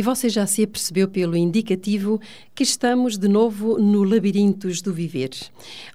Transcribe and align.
E 0.00 0.02
você 0.02 0.30
já 0.30 0.46
se 0.46 0.62
apercebeu 0.62 1.06
pelo 1.08 1.36
indicativo 1.36 2.18
que 2.54 2.62
estamos 2.62 3.18
de 3.18 3.28
novo 3.28 3.78
no 3.78 4.02
Labirintos 4.02 4.80
do 4.80 4.94
Viver. 4.94 5.28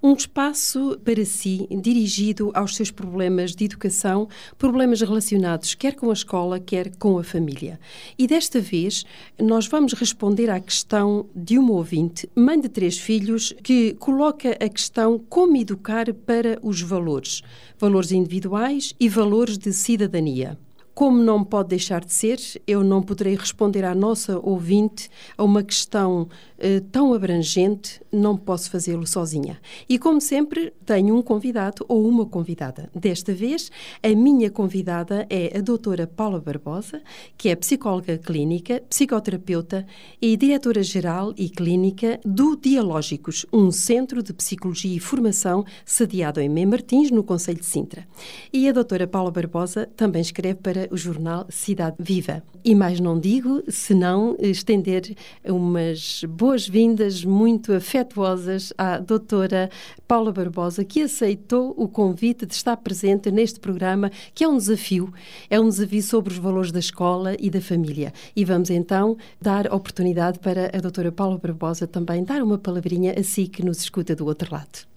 Um 0.03 0.13
espaço 0.13 0.99
para 1.03 1.25
si 1.25 1.67
dirigido 1.81 2.52
aos 2.53 2.75
seus 2.75 2.91
problemas 2.91 3.55
de 3.55 3.65
educação, 3.65 4.29
problemas 4.59 5.02
relacionados 5.02 5.73
quer 5.73 5.95
com 5.95 6.11
a 6.11 6.13
escola, 6.13 6.59
quer 6.59 6.95
com 6.97 7.17
a 7.17 7.23
família. 7.23 7.80
E 8.16 8.27
desta 8.27 8.61
vez 8.61 9.03
nós 9.41 9.66
vamos 9.66 9.94
responder 9.94 10.52
à 10.52 10.59
questão 10.59 11.25
de 11.35 11.58
uma 11.58 11.72
ouvinte, 11.72 12.30
mãe 12.35 12.61
de 12.61 12.69
três 12.69 12.99
filhos, 12.99 13.55
que 13.63 13.95
coloca 13.95 14.52
a 14.52 14.69
questão 14.69 15.17
como 15.17 15.58
educar 15.58 16.13
para 16.13 16.59
os 16.61 16.80
valores, 16.80 17.41
valores 17.80 18.11
individuais 18.11 18.94
e 18.99 19.09
valores 19.09 19.58
de 19.58 19.73
cidadania. 19.73 20.59
Como 20.95 21.22
não 21.22 21.44
pode 21.44 21.67
deixar 21.67 22.05
de 22.05 22.13
ser, 22.13 22.40
eu 22.66 22.81
não 22.81 23.03
poderei 23.03 23.36
responder 23.36 23.84
à 23.84 23.94
nossa 23.94 24.40
ouvinte 24.40 25.09
a 25.38 25.44
uma 25.44 25.62
questão 25.62 26.30
eh, 26.58 26.81
tão 26.90 27.13
abrangente, 27.13 28.02
não 28.09 28.38
posso 28.38 28.72
fazê-lo 28.72 29.05
sozinha. 29.05 29.59
E 29.89 30.00
como 30.00 30.22
sempre, 30.22 30.72
tenho 30.86 31.13
um 31.13 31.22
convidado 31.22 31.84
ou 31.89 32.08
uma 32.08 32.26
convidada. 32.26 32.89
Desta 32.95 33.34
vez, 33.34 33.70
a 34.02 34.08
minha 34.16 34.50
convidada 34.50 35.27
é 35.30 35.58
a 35.58 35.62
doutora 35.62 36.08
Paula 36.08 36.39
Barbosa, 36.39 37.02
que 37.38 37.50
é 37.50 37.56
psicóloga 37.58 38.17
clínica, 38.17 38.81
psicoterapeuta 38.89 39.86
e 40.22 40.38
diretora-geral 40.38 41.34
e 41.36 41.50
clínica 41.50 42.22
do 42.23 42.56
Dialógicos, 42.56 43.45
um 43.52 43.69
centro 43.69 44.23
de 44.23 44.31
psicologia 44.31 44.95
e 44.95 45.00
formação 45.00 45.66
sediado 45.86 46.39
em 46.39 46.47
Mem 46.47 46.66
Martins, 46.66 47.12
no 47.12 47.22
Conselho 47.22 47.59
de 47.59 47.66
Sintra. 47.66 48.08
E 48.53 48.69
a 48.69 48.72
doutora 48.72 49.06
Paula 49.06 49.30
Barbosa 49.30 49.89
também 49.97 50.22
escreve 50.22 50.62
para 50.62 50.84
o 50.91 50.97
jornal 50.97 51.45
Cidade 51.50 51.97
Viva. 52.00 52.44
E 52.64 52.73
mais 52.73 53.00
não 53.00 53.19
digo, 53.19 53.64
senão 53.69 54.36
estender 54.39 55.16
umas 55.45 56.23
boas 56.28 56.55
boas-vindas 56.55 57.23
muito 57.25 57.73
afetuosas 57.73 58.72
à 58.78 58.97
doutora 58.97 59.69
Paula 60.08 60.31
Barbosa, 60.31 60.86
que 60.86 61.02
aceitou 61.02 61.73
o 61.78 61.86
convite 61.86 62.45
de 62.45 62.53
estar 62.53 62.78
presente 62.78 63.30
neste 63.30 63.59
programa, 63.59 64.09
que 64.33 64.44
é 64.44 64.47
um 64.47 64.58
desafio, 64.58 65.13
é 65.50 65.59
um 65.59 65.67
desafio 65.67 66.02
sobre 66.02 66.33
os 66.33 66.39
valores 66.39 66.72
da 66.72 66.80
escola 66.80 67.36
e 67.39 67.50
da 67.50 67.59
família. 67.59 68.13
E 68.36 68.45
vamos 68.45 68.69
então 68.69 69.17
dar 69.41 69.72
oportunidade 69.73 70.39
para 70.39 70.72
a 70.73 70.80
doutora 70.80 71.11
Paula 71.11 71.38
Barbosa 71.38 71.86
também 71.86 72.23
dar 72.23 72.41
uma 72.41 72.58
palavrinha 72.58 73.13
a 73.19 73.23
si 73.23 73.47
que 73.47 73.63
nos 73.63 73.80
escuta 73.80 74.16
do 74.16 74.25
outro 74.25 74.53
lado. 74.53 74.94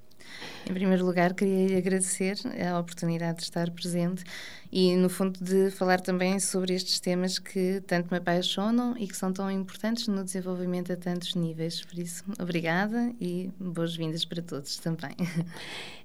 Em 0.69 0.75
primeiro 0.75 1.07
lugar, 1.07 1.33
queria 1.33 1.79
agradecer 1.79 2.37
a 2.71 2.79
oportunidade 2.79 3.39
de 3.39 3.45
estar 3.45 3.71
presente 3.71 4.23
e, 4.71 4.95
no 4.97 5.09
fundo, 5.09 5.43
de 5.43 5.71
falar 5.71 5.99
também 5.99 6.39
sobre 6.39 6.75
estes 6.75 7.01
temas 7.01 7.39
que 7.39 7.83
tanto 7.87 8.09
me 8.11 8.19
apaixonam 8.19 8.95
e 8.99 9.09
que 9.09 9.17
são 9.17 9.33
tão 9.33 9.51
importantes 9.51 10.09
no 10.09 10.23
desenvolvimento 10.23 10.93
a 10.93 10.97
tantos 10.97 11.35
níveis. 11.35 11.83
Por 11.83 11.99
isso, 11.99 12.23
obrigada 12.39 13.11
e 13.19 13.51
boas-vindas 13.59 14.27
para 14.27 14.43
todos 14.43 14.77
também. 14.77 15.17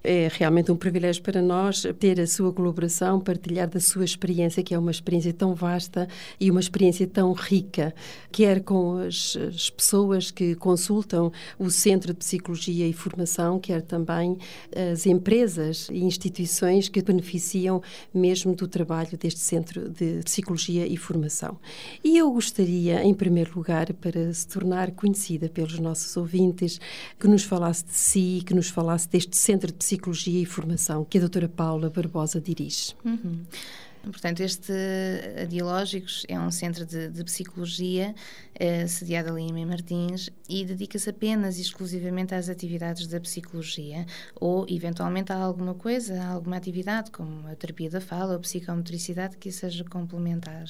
É 0.05 0.30
realmente 0.33 0.70
um 0.70 0.75
privilégio 0.75 1.23
para 1.23 1.42
nós 1.42 1.83
ter 1.98 2.20
a 2.20 2.27
sua 2.27 2.52
colaboração, 2.52 3.22
partilhar 3.22 3.70
da 3.70 3.80
sua 3.80 4.03
experiência, 4.03 4.61
que 4.61 4.73
é 4.73 4.77
uma 4.77 4.92
experiência 4.92 5.31
tão 5.31 5.55
vasta 5.55 6.09
e 6.38 6.52
uma 6.52 6.59
experiência 6.59 7.08
tão 7.08 7.31
rica, 7.31 7.95
quer 8.30 8.61
com 8.61 8.98
as, 8.98 9.38
as 9.38 9.70
pessoas 9.70 10.30
que 10.30 10.55
consultam 10.55 11.32
o 11.58 11.70
Centro 11.70 12.11
de 12.11 12.20
Psicologia 12.20 12.86
e 12.86 12.92
Formação, 12.92 13.58
quer 13.61 13.82
também 13.82 14.38
as 14.91 15.05
empresas 15.05 15.87
e 15.91 16.03
instituições 16.03 16.89
que 16.89 17.02
beneficiam 17.02 17.81
mesmo 18.14 18.55
do 18.55 18.67
trabalho 18.67 19.17
deste 19.17 19.39
Centro 19.39 19.89
de 19.89 20.21
Psicologia 20.23 20.86
e 20.87 20.97
Formação. 20.97 21.58
E 22.03 22.17
eu 22.17 22.31
gostaria, 22.31 23.03
em 23.03 23.14
primeiro 23.14 23.52
lugar, 23.55 23.93
para 23.93 24.33
se 24.33 24.47
tornar 24.47 24.91
conhecida 24.91 25.49
pelos 25.49 25.80
nossos 25.80 26.15
ouvintes, 26.17 26.80
que 27.19 27.27
nos 27.27 27.43
falasse 27.43 27.86
de 27.86 27.93
si, 27.93 28.43
que 28.45 28.53
nos 28.53 28.69
falasse 28.69 29.08
deste 29.08 29.37
Centro 29.37 29.67
de 29.67 29.77
Psicologia 29.77 30.41
e 30.41 30.45
Formação 30.45 31.03
que 31.03 31.17
a 31.17 31.21
doutora 31.21 31.49
Paula 31.49 31.89
Barbosa 31.89 32.41
dirige. 32.41 32.95
Uhum. 33.03 33.41
Portanto, 34.03 34.41
este 34.41 34.73
Dialógicos 35.47 36.25
é 36.27 36.37
um 36.37 36.52
centro 36.52 36.86
de, 36.86 37.08
de 37.09 37.23
psicologia 37.23 38.14
eh, 38.53 38.86
sediado 38.86 39.30
ali 39.30 39.43
em 39.43 39.65
Martins 39.65 40.30
e 40.49 40.65
dedica-se 40.65 41.09
apenas 41.09 41.58
e 41.58 41.61
exclusivamente 41.61 42.36
às 42.36 42.49
atividades 42.49 43.08
da 43.08 43.21
psicologia 43.21 44.05
ou, 44.36 44.65
eventualmente, 44.67 45.31
a 45.31 45.37
alguma 45.37 45.73
coisa, 45.73 46.21
a 46.21 46.27
alguma 46.27 46.58
atividade, 46.58 47.11
como 47.11 47.47
a 47.47 47.55
terapia 47.55 47.89
da 47.89 48.02
fala 48.02 48.31
ou 48.31 48.36
a 48.36 48.39
psicomotricidade 48.39 49.37
que 49.37 49.52
seja 49.52 49.86
complementar. 49.86 50.65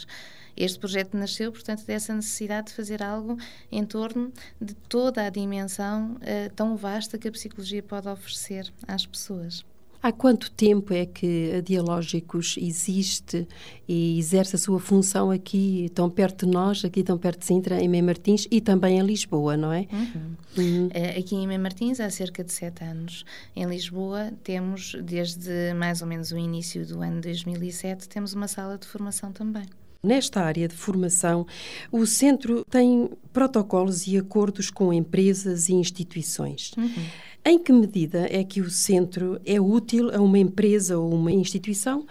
Este 0.56 0.78
projeto 0.78 1.18
nasceu, 1.18 1.52
portanto, 1.52 1.84
dessa 1.86 2.14
necessidade 2.14 2.68
de 2.68 2.74
fazer 2.74 3.02
algo 3.02 3.36
em 3.72 3.84
torno 3.84 4.32
de 4.62 4.76
toda 4.76 5.26
a 5.26 5.30
dimensão 5.32 6.18
eh, 6.22 6.50
tão 6.56 6.78
vasta 6.78 7.18
que 7.18 7.28
a 7.28 7.32
psicologia 7.32 7.82
pode 7.82 8.08
oferecer 8.08 8.72
às 8.88 9.08
pessoas. 9.08 9.66
Há 10.04 10.12
quanto 10.12 10.52
tempo 10.52 10.94
é 10.94 11.06
que 11.06 11.54
a 11.56 11.62
Dialógicos 11.62 12.58
existe 12.58 13.48
e 13.88 14.20
exerce 14.20 14.58
a 14.58 14.60
sua 14.60 14.78
função 14.78 15.32
aqui, 15.32 15.90
tão 15.96 16.10
perto 16.10 16.46
de 16.46 16.52
nós, 16.52 16.84
aqui 16.84 17.02
tão 17.02 17.18
perto 17.18 17.40
de 17.40 17.46
Sintra, 17.46 17.82
em 17.82 17.88
Mem 17.88 18.02
Martins 18.02 18.46
e 18.52 18.60
também 18.60 19.00
em 19.00 19.02
Lisboa, 19.02 19.56
não 19.56 19.72
é? 19.72 19.88
Uhum. 19.94 20.36
Uhum. 20.58 20.88
Uh, 20.88 21.20
aqui 21.20 21.38
em 21.38 21.48
Mem 21.48 21.58
Martins 21.58 22.02
há 22.02 22.10
cerca 22.10 22.44
de 22.44 22.52
sete 22.52 22.84
anos. 22.84 23.24
Em 23.56 23.66
Lisboa 23.66 24.34
temos, 24.44 24.94
desde 25.02 25.74
mais 25.74 26.02
ou 26.02 26.08
menos 26.10 26.34
o 26.34 26.38
início 26.38 26.86
do 26.86 27.02
ano 27.02 27.22
2007, 27.22 28.10
temos 28.10 28.34
uma 28.34 28.50
sala 28.50 28.78
de 28.78 28.86
formação 28.86 29.32
também. 29.32 29.64
Nesta 30.06 30.42
área 30.42 30.68
de 30.68 30.76
formação, 30.76 31.48
o 31.90 32.06
centro 32.06 32.66
tem 32.70 33.10
protocolos 33.32 34.06
e 34.06 34.18
acordos 34.18 34.70
com 34.70 34.92
empresas 34.92 35.70
e 35.70 35.74
instituições. 35.76 36.74
Uhum. 36.78 37.06
Em 37.46 37.60
que 37.60 37.74
medida 37.74 38.26
é 38.32 38.42
que 38.42 38.62
o 38.62 38.70
centro 38.70 39.38
é 39.46 39.60
útil 39.60 40.10
a 40.16 40.22
uma 40.22 40.40
empresa 40.40 40.98
ou 40.98 41.14
uma 41.14 41.30
instituição 41.30 42.08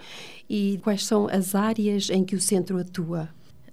e 0.47 0.79
quais 0.83 1.03
são 1.03 1.27
as 1.27 1.55
áreas 1.55 2.11
em 2.11 2.23
que 2.23 2.35
o 2.35 2.39
centro 2.39 2.77
atua? 2.77 3.27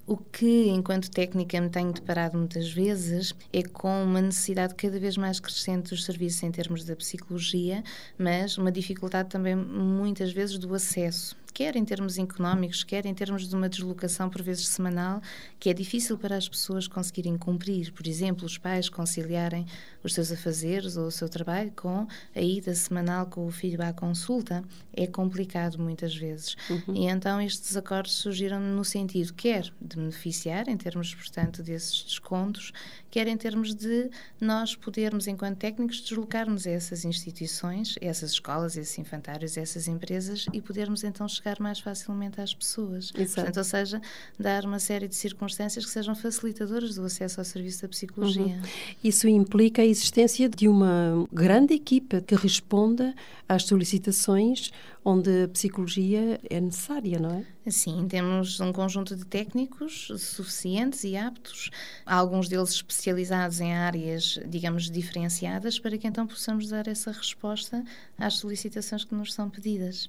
O 0.06 0.16
que, 0.16 0.70
enquanto 0.70 1.10
técnica, 1.10 1.60
me 1.60 1.68
tenho 1.68 1.92
deparado 1.92 2.38
muitas 2.38 2.72
vezes 2.72 3.34
é 3.52 3.62
com 3.62 4.04
uma 4.04 4.22
necessidade 4.22 4.74
cada 4.74 4.98
vez 4.98 5.18
mais 5.18 5.38
crescente 5.38 5.90
dos 5.90 6.06
serviços 6.06 6.42
em 6.42 6.50
termos 6.50 6.82
da 6.82 6.96
psicologia, 6.96 7.84
mas 8.18 8.56
uma 8.56 8.72
dificuldade 8.72 9.28
também, 9.28 9.54
muitas 9.54 10.32
vezes, 10.32 10.56
do 10.56 10.74
acesso 10.74 11.36
quer 11.50 11.76
em 11.76 11.84
termos 11.84 12.18
económicos, 12.18 12.84
quer 12.84 13.06
em 13.06 13.14
termos 13.14 13.48
de 13.48 13.54
uma 13.54 13.68
deslocação 13.68 14.28
por 14.28 14.42
vezes 14.42 14.68
semanal, 14.68 15.20
que 15.58 15.70
é 15.70 15.74
difícil 15.74 16.16
para 16.18 16.36
as 16.36 16.48
pessoas 16.48 16.86
conseguirem 16.86 17.36
cumprir. 17.36 17.92
Por 17.92 18.06
exemplo, 18.06 18.44
os 18.46 18.58
pais 18.58 18.88
conciliarem 18.88 19.66
os 20.02 20.14
seus 20.14 20.32
afazeres 20.32 20.96
ou 20.96 21.06
o 21.06 21.10
seu 21.10 21.28
trabalho 21.28 21.72
com 21.72 22.06
a 22.34 22.40
ida 22.40 22.74
semanal 22.74 23.26
com 23.26 23.46
o 23.46 23.50
filho 23.50 23.82
à 23.82 23.92
consulta 23.92 24.62
é 24.92 25.06
complicado 25.06 25.78
muitas 25.78 26.14
vezes. 26.14 26.56
Uhum. 26.68 26.94
E 26.94 27.06
então 27.06 27.40
estes 27.40 27.76
acordos 27.76 28.12
surgiram 28.12 28.60
no 28.60 28.84
sentido 28.84 29.32
quer 29.34 29.72
de 29.80 29.96
beneficiar 29.96 30.68
em 30.68 30.76
termos, 30.76 31.14
portanto, 31.14 31.62
desses 31.62 32.02
descontos, 32.04 32.72
quer 33.10 33.26
em 33.26 33.36
termos 33.36 33.74
de 33.74 34.10
nós 34.40 34.74
podermos, 34.74 35.26
enquanto 35.26 35.58
técnicos, 35.58 36.00
deslocarmos 36.00 36.66
essas 36.66 37.04
instituições, 37.04 37.96
essas 38.00 38.32
escolas, 38.32 38.76
esses 38.76 38.98
infantários, 38.98 39.56
essas 39.56 39.88
empresas 39.88 40.46
e 40.52 40.60
podermos 40.60 41.04
então 41.04 41.26
chegar 41.40 41.58
mais 41.58 41.80
facilmente 41.80 42.40
às 42.40 42.54
pessoas. 42.54 43.10
Exato. 43.14 43.34
Portanto, 43.34 43.56
ou 43.56 43.64
seja, 43.64 44.00
dar 44.38 44.64
uma 44.64 44.78
série 44.78 45.08
de 45.08 45.14
circunstâncias 45.14 45.84
que 45.84 45.90
sejam 45.90 46.14
facilitadoras 46.14 46.94
do 46.94 47.04
acesso 47.04 47.40
ao 47.40 47.44
serviço 47.44 47.82
da 47.82 47.88
psicologia. 47.88 48.42
Uhum. 48.42 48.62
Isso 49.02 49.26
implica 49.26 49.82
a 49.82 49.86
existência 49.86 50.48
de 50.48 50.68
uma 50.68 51.26
grande 51.32 51.74
equipa 51.74 52.20
que 52.20 52.34
responda 52.34 53.14
às 53.48 53.64
solicitações 53.64 54.70
onde 55.04 55.44
a 55.44 55.48
psicologia 55.48 56.40
é 56.48 56.60
necessária, 56.60 57.18
não 57.18 57.30
é? 57.30 57.70
Sim, 57.70 58.06
temos 58.08 58.60
um 58.60 58.72
conjunto 58.72 59.16
de 59.16 59.24
técnicos 59.24 60.08
suficientes 60.18 61.04
e 61.04 61.16
aptos, 61.16 61.70
alguns 62.04 62.48
deles 62.48 62.70
especializados 62.70 63.60
em 63.60 63.72
áreas, 63.72 64.38
digamos, 64.46 64.90
diferenciadas, 64.90 65.78
para 65.78 65.96
que 65.96 66.06
então 66.06 66.26
possamos 66.26 66.68
dar 66.68 66.86
essa 66.86 67.12
resposta 67.12 67.82
às 68.18 68.34
solicitações 68.34 69.04
que 69.04 69.14
nos 69.14 69.32
são 69.32 69.48
pedidas 69.48 70.08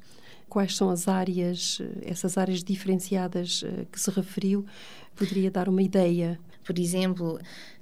quais 0.51 0.75
são 0.75 0.89
as 0.89 1.07
áreas, 1.07 1.81
essas 2.01 2.37
áreas 2.37 2.61
diferenciadas 2.61 3.63
eh, 3.65 3.85
que 3.89 3.97
se 3.97 4.11
referiu, 4.11 4.65
poderia 5.15 5.49
dar 5.49 5.69
uma 5.69 5.81
ideia? 5.81 6.37
Por 6.61 6.77
exemplo, 6.77 7.39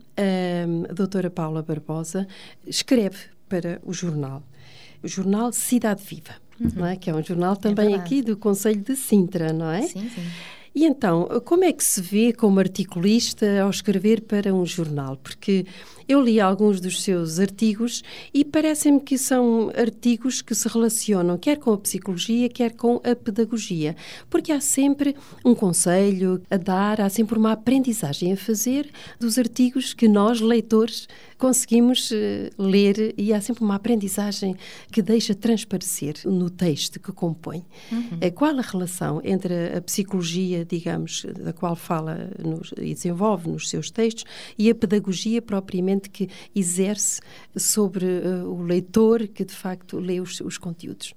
a 0.89 0.93
doutora 0.93 1.29
Paula 1.29 1.63
Barbosa 1.63 2.27
escreve 2.67 3.19
para 3.47 3.79
o 3.85 3.93
jornal, 3.93 4.43
o 5.01 5.07
jornal 5.07 5.53
Cidade 5.53 6.03
Viva, 6.03 6.35
uhum. 6.59 6.71
não 6.75 6.85
é? 6.85 6.95
que 6.95 7.09
é 7.09 7.15
um 7.15 7.23
jornal 7.23 7.53
é 7.53 7.55
também 7.55 7.93
é 7.93 7.95
aqui 7.95 8.21
do 8.21 8.35
Conselho 8.37 8.81
de 8.81 8.95
Sintra, 8.95 9.51
não 9.53 9.69
é? 9.71 9.83
Sim, 9.83 10.09
sim. 10.09 10.23
E 10.75 10.83
então, 10.83 11.29
como 11.45 11.63
é 11.63 11.71
que 11.71 11.85
se 11.85 12.01
vê 12.01 12.33
como 12.33 12.59
articulista 12.59 13.61
ao 13.61 13.69
escrever 13.69 14.19
para 14.19 14.53
um 14.53 14.65
jornal? 14.65 15.15
Porque 15.15 15.65
eu 16.05 16.21
li 16.21 16.37
alguns 16.37 16.81
dos 16.81 17.01
seus 17.01 17.39
artigos 17.39 18.03
e 18.33 18.43
parece-me 18.43 18.99
que 18.99 19.17
são 19.17 19.71
artigos 19.73 20.41
que 20.41 20.53
se 20.53 20.67
relacionam 20.67 21.37
quer 21.37 21.59
com 21.59 21.71
a 21.71 21.77
psicologia, 21.77 22.49
quer 22.49 22.73
com 22.73 22.99
a 23.05 23.15
pedagogia, 23.15 23.95
porque 24.29 24.51
há 24.51 24.59
sempre 24.59 25.15
um 25.45 25.55
conselho 25.55 26.41
a 26.51 26.57
dar, 26.57 26.99
há 26.99 27.09
sempre 27.09 27.37
uma 27.37 27.53
aprendizagem 27.53 28.33
a 28.33 28.37
fazer 28.37 28.89
dos 29.17 29.39
artigos 29.39 29.93
que 29.93 30.09
nós, 30.09 30.41
leitores, 30.41 31.07
conseguimos 31.37 32.11
uh, 32.11 32.15
ler 32.57 33.13
e 33.17 33.33
há 33.33 33.41
sempre 33.41 33.63
uma 33.63 33.75
aprendizagem 33.75 34.55
que 34.91 35.01
deixa 35.01 35.35
transparecer 35.35 36.15
no 36.25 36.49
texto 36.49 36.99
que 36.99 37.11
compõe. 37.11 37.65
Uhum. 37.91 38.19
Uh, 38.21 38.33
qual 38.33 38.57
a 38.57 38.61
relação 38.61 39.21
entre 39.23 39.75
a 39.75 39.81
psicologia, 39.81 40.65
digamos, 40.65 41.25
da 41.25 41.53
qual 41.53 41.75
fala 41.75 42.29
nos, 42.43 42.73
e 42.77 42.93
desenvolve 42.93 43.49
nos 43.49 43.69
seus 43.69 43.91
textos 43.91 44.23
e 44.57 44.69
a 44.69 44.75
pedagogia 44.75 45.41
propriamente 45.41 46.09
que 46.09 46.29
exerce 46.55 47.19
sobre 47.55 48.05
uh, 48.05 48.49
o 48.49 48.61
leitor 48.61 49.27
que 49.27 49.43
de 49.43 49.53
facto 49.53 49.99
lê 49.99 50.19
os, 50.19 50.39
os 50.41 50.57
conteúdos. 50.57 51.13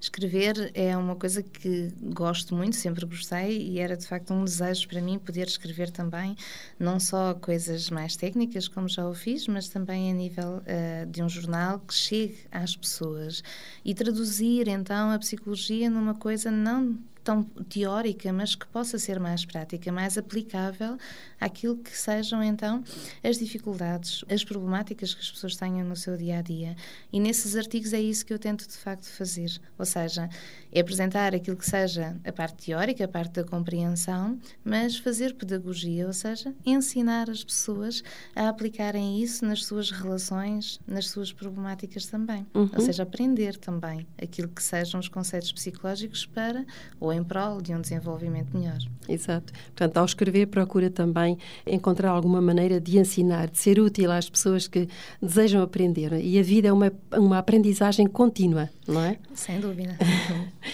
Escrever 0.00 0.70
é 0.74 0.96
uma 0.96 1.16
coisa 1.16 1.42
que 1.42 1.92
gosto 2.14 2.54
muito, 2.54 2.76
sempre 2.76 3.04
gostei 3.06 3.60
e 3.70 3.78
era 3.78 3.96
de 3.96 4.06
facto 4.06 4.32
um 4.32 4.44
desejo 4.44 4.88
para 4.88 5.00
mim 5.00 5.18
poder 5.18 5.46
escrever 5.46 5.90
também, 5.90 6.36
não 6.78 7.00
só 7.00 7.34
coisas 7.34 7.90
mais 7.90 8.16
técnicas, 8.16 8.68
como 8.68 8.88
já 8.88 9.06
o 9.08 9.14
fiz, 9.14 9.46
mas 9.48 9.68
também 9.68 10.10
a 10.10 10.14
nível 10.14 10.58
uh, 10.58 11.06
de 11.06 11.22
um 11.22 11.28
jornal 11.28 11.80
que 11.80 11.94
chegue 11.94 12.38
às 12.50 12.76
pessoas. 12.76 13.42
E 13.84 13.94
traduzir 13.94 14.68
então 14.68 15.10
a 15.10 15.18
psicologia 15.18 15.88
numa 15.88 16.14
coisa 16.14 16.50
não 16.50 16.98
tão 17.26 17.42
teórica, 17.42 18.32
mas 18.32 18.54
que 18.54 18.64
possa 18.68 19.00
ser 19.00 19.18
mais 19.18 19.44
prática, 19.44 19.90
mais 19.90 20.16
aplicável 20.16 20.96
àquilo 21.40 21.76
que 21.76 21.90
sejam 21.98 22.40
então 22.40 22.84
as 23.20 23.36
dificuldades, 23.36 24.24
as 24.30 24.44
problemáticas 24.44 25.12
que 25.12 25.20
as 25.20 25.32
pessoas 25.32 25.56
tenham 25.56 25.84
no 25.84 25.96
seu 25.96 26.16
dia 26.16 26.38
a 26.38 26.42
dia. 26.42 26.76
E 27.12 27.18
nesses 27.18 27.56
artigos 27.56 27.92
é 27.92 28.00
isso 28.00 28.24
que 28.24 28.32
eu 28.32 28.38
tento 28.38 28.68
de 28.68 28.76
facto 28.76 29.06
fazer, 29.06 29.60
ou 29.76 29.84
seja, 29.84 30.30
é 30.72 30.80
apresentar 30.80 31.34
aquilo 31.34 31.56
que 31.56 31.68
seja 31.68 32.16
a 32.24 32.32
parte 32.32 32.66
teórica, 32.66 33.04
a 33.04 33.08
parte 33.08 33.34
da 33.34 33.44
compreensão, 33.44 34.38
mas 34.64 34.96
fazer 34.96 35.34
pedagogia, 35.34 36.06
ou 36.06 36.12
seja, 36.12 36.54
ensinar 36.64 37.30
as 37.30 37.42
pessoas 37.44 38.02
a 38.34 38.48
aplicarem 38.48 39.22
isso 39.22 39.44
nas 39.44 39.64
suas 39.64 39.90
relações, 39.90 40.80
nas 40.86 41.08
suas 41.08 41.32
problemáticas 41.32 42.06
também. 42.06 42.46
Uhum. 42.54 42.70
Ou 42.74 42.80
seja, 42.80 43.02
aprender 43.02 43.56
também 43.56 44.06
aquilo 44.20 44.48
que 44.48 44.62
sejam 44.62 45.00
os 45.00 45.08
conceitos 45.08 45.52
psicológicos 45.52 46.26
para 46.26 46.64
ou 47.00 47.12
em 47.12 47.22
prol 47.22 47.60
de 47.60 47.74
um 47.74 47.80
desenvolvimento 47.80 48.56
melhor. 48.56 48.78
Exato. 49.08 49.52
Portanto, 49.66 49.96
ao 49.96 50.04
escrever, 50.04 50.46
procura 50.46 50.90
também 50.90 51.38
encontrar 51.66 52.10
alguma 52.10 52.40
maneira 52.40 52.80
de 52.80 52.98
ensinar, 52.98 53.48
de 53.48 53.58
ser 53.58 53.78
útil 53.78 54.10
às 54.10 54.28
pessoas 54.28 54.66
que 54.66 54.88
desejam 55.20 55.62
aprender. 55.62 56.12
E 56.12 56.38
a 56.38 56.42
vida 56.42 56.68
é 56.68 56.72
uma, 56.72 56.92
uma 57.12 57.38
aprendizagem 57.38 58.06
contínua, 58.06 58.68
não 58.86 59.02
é? 59.02 59.18
Sem 59.34 59.60
dúvida. 59.60 59.96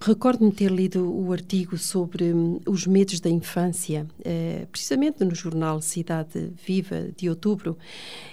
Recordo-me 0.00 0.52
ter 0.52 0.70
lido 0.70 1.12
o 1.12 1.32
artigo 1.32 1.76
sobre 1.76 2.32
hum, 2.32 2.60
os 2.64 2.86
medos 2.86 3.18
da 3.18 3.28
infância, 3.28 4.06
eh, 4.24 4.64
precisamente 4.70 5.24
no 5.24 5.34
jornal 5.34 5.80
Cidade 5.80 6.52
Viva 6.64 7.08
de 7.16 7.28
outubro, 7.28 7.76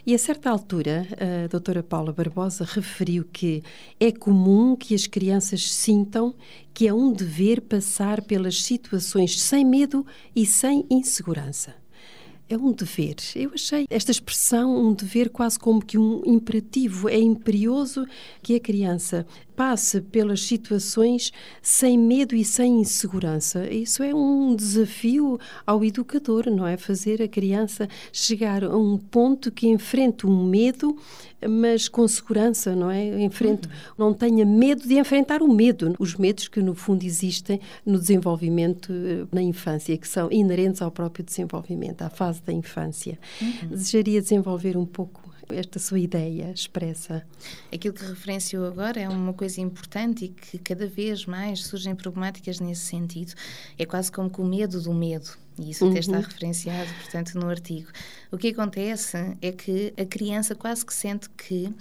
e 0.06 0.14
a 0.14 0.18
certa 0.18 0.52
altura 0.52 1.08
a 1.20 1.48
doutora 1.48 1.82
Paula 1.82 2.14
Barbosa 2.14 2.64
referiu 2.66 3.26
que 3.34 3.64
é 4.00 4.12
comum 4.12 4.76
que 4.76 4.94
as 4.94 5.08
crianças 5.08 5.74
sintam 5.74 6.36
que 6.72 6.88
é 6.88 6.94
um 6.94 7.12
dever 7.12 7.62
passar 7.62 8.22
pelas 8.22 8.62
situações 8.62 9.42
sem 9.42 9.66
medo 9.66 10.06
e 10.36 10.46
sem 10.46 10.86
insegurança 10.88 11.74
é 12.48 12.58
um 12.58 12.72
dever. 12.72 13.16
Eu 13.36 13.52
achei 13.54 13.86
esta 13.90 14.12
expressão 14.12 14.76
um 14.78 14.94
dever 14.94 15.30
quase 15.30 15.58
como 15.58 15.84
que 15.84 15.98
um 15.98 16.22
imperativo. 16.26 17.10
É 17.10 17.18
imperioso 17.18 18.06
que 18.42 18.56
a 18.56 18.60
criança 18.60 19.26
passe 19.56 20.02
pelas 20.02 20.42
situações 20.44 21.32
sem 21.62 21.98
medo 21.98 22.36
e 22.36 22.44
sem 22.44 22.82
insegurança. 22.82 23.68
Isso 23.72 24.04
é 24.04 24.14
um 24.14 24.56
desafio 24.56 25.40
ao 25.66 25.84
educador, 25.84 26.50
não 26.50 26.68
é? 26.68 26.78
Fazer 26.78 27.22
a 27.22 27.28
criança 27.28 27.88
chegar 28.12 28.64
a 28.64 28.78
um 28.78 28.98
ponto 28.98 29.52
que 29.52 29.68
enfrente 29.68 30.28
um 30.28 30.46
medo, 30.46 30.98
mas 31.48 31.88
com 31.88 32.08
segurança, 32.08 32.76
não 32.76 32.90
é? 32.90 33.22
Enfrente, 33.24 33.68
uhum. 33.68 33.74
não 33.98 34.14
tenha 34.14 34.46
medo 34.46 34.88
de 34.88 34.98
enfrentar 34.98 35.42
o 35.42 35.48
medo, 35.48 35.96
os 36.00 36.16
medos 36.16 36.48
que 36.48 36.62
no 36.62 36.76
fundo 36.76 37.04
existem 37.04 37.60
no 37.86 38.00
desenvolvimento 38.00 38.92
eh, 38.92 39.26
na 39.32 39.42
infância, 39.42 39.98
que 39.98 40.08
são 40.08 40.32
inerentes 40.32 40.82
ao 40.82 40.92
próprio 40.92 41.24
desenvolvimento, 41.24 42.02
à 42.02 42.10
fase 42.10 42.42
da 42.44 42.54
infância. 42.54 43.18
Uhum. 43.42 43.70
Desejaria 43.70 44.22
desenvolver 44.22 44.76
um 44.78 44.86
pouco 44.86 45.35
esta 45.50 45.80
sua 45.80 46.00
ideia 46.00 46.52
expressa? 46.52 47.26
Aquilo 47.74 47.94
que 47.94 48.06
referenciou 48.06 48.66
agora 48.66 49.00
é 49.00 49.10
uma 49.10 49.34
coisa 49.34 49.62
importante 49.62 50.26
e 50.26 50.28
que 50.30 50.58
cada 50.58 50.88
vez 50.88 51.26
mais 51.26 51.64
surgem 51.64 51.96
problemáticas 51.96 52.60
nesse 52.60 52.82
sentido. 52.82 53.34
É 53.78 53.86
quase 53.86 54.12
como 54.12 54.30
que 54.30 54.42
o 54.42 54.46
medo 54.46 54.82
do 54.82 54.94
medo. 54.94 55.30
E 55.60 55.72
isso 55.72 55.88
até 55.88 56.00
está 56.00 56.18
uhum. 56.18 56.22
referenciado, 56.22 56.90
portanto, 57.02 57.40
no 57.40 57.50
artigo. 57.50 57.90
O 58.32 58.38
que 58.38 58.50
acontece 58.50 59.18
é 59.42 59.52
que 59.52 59.94
a 59.98 60.06
criança 60.06 60.54
quase 60.54 60.86
que 60.86 60.94
sente 60.94 61.30
que 61.30 61.74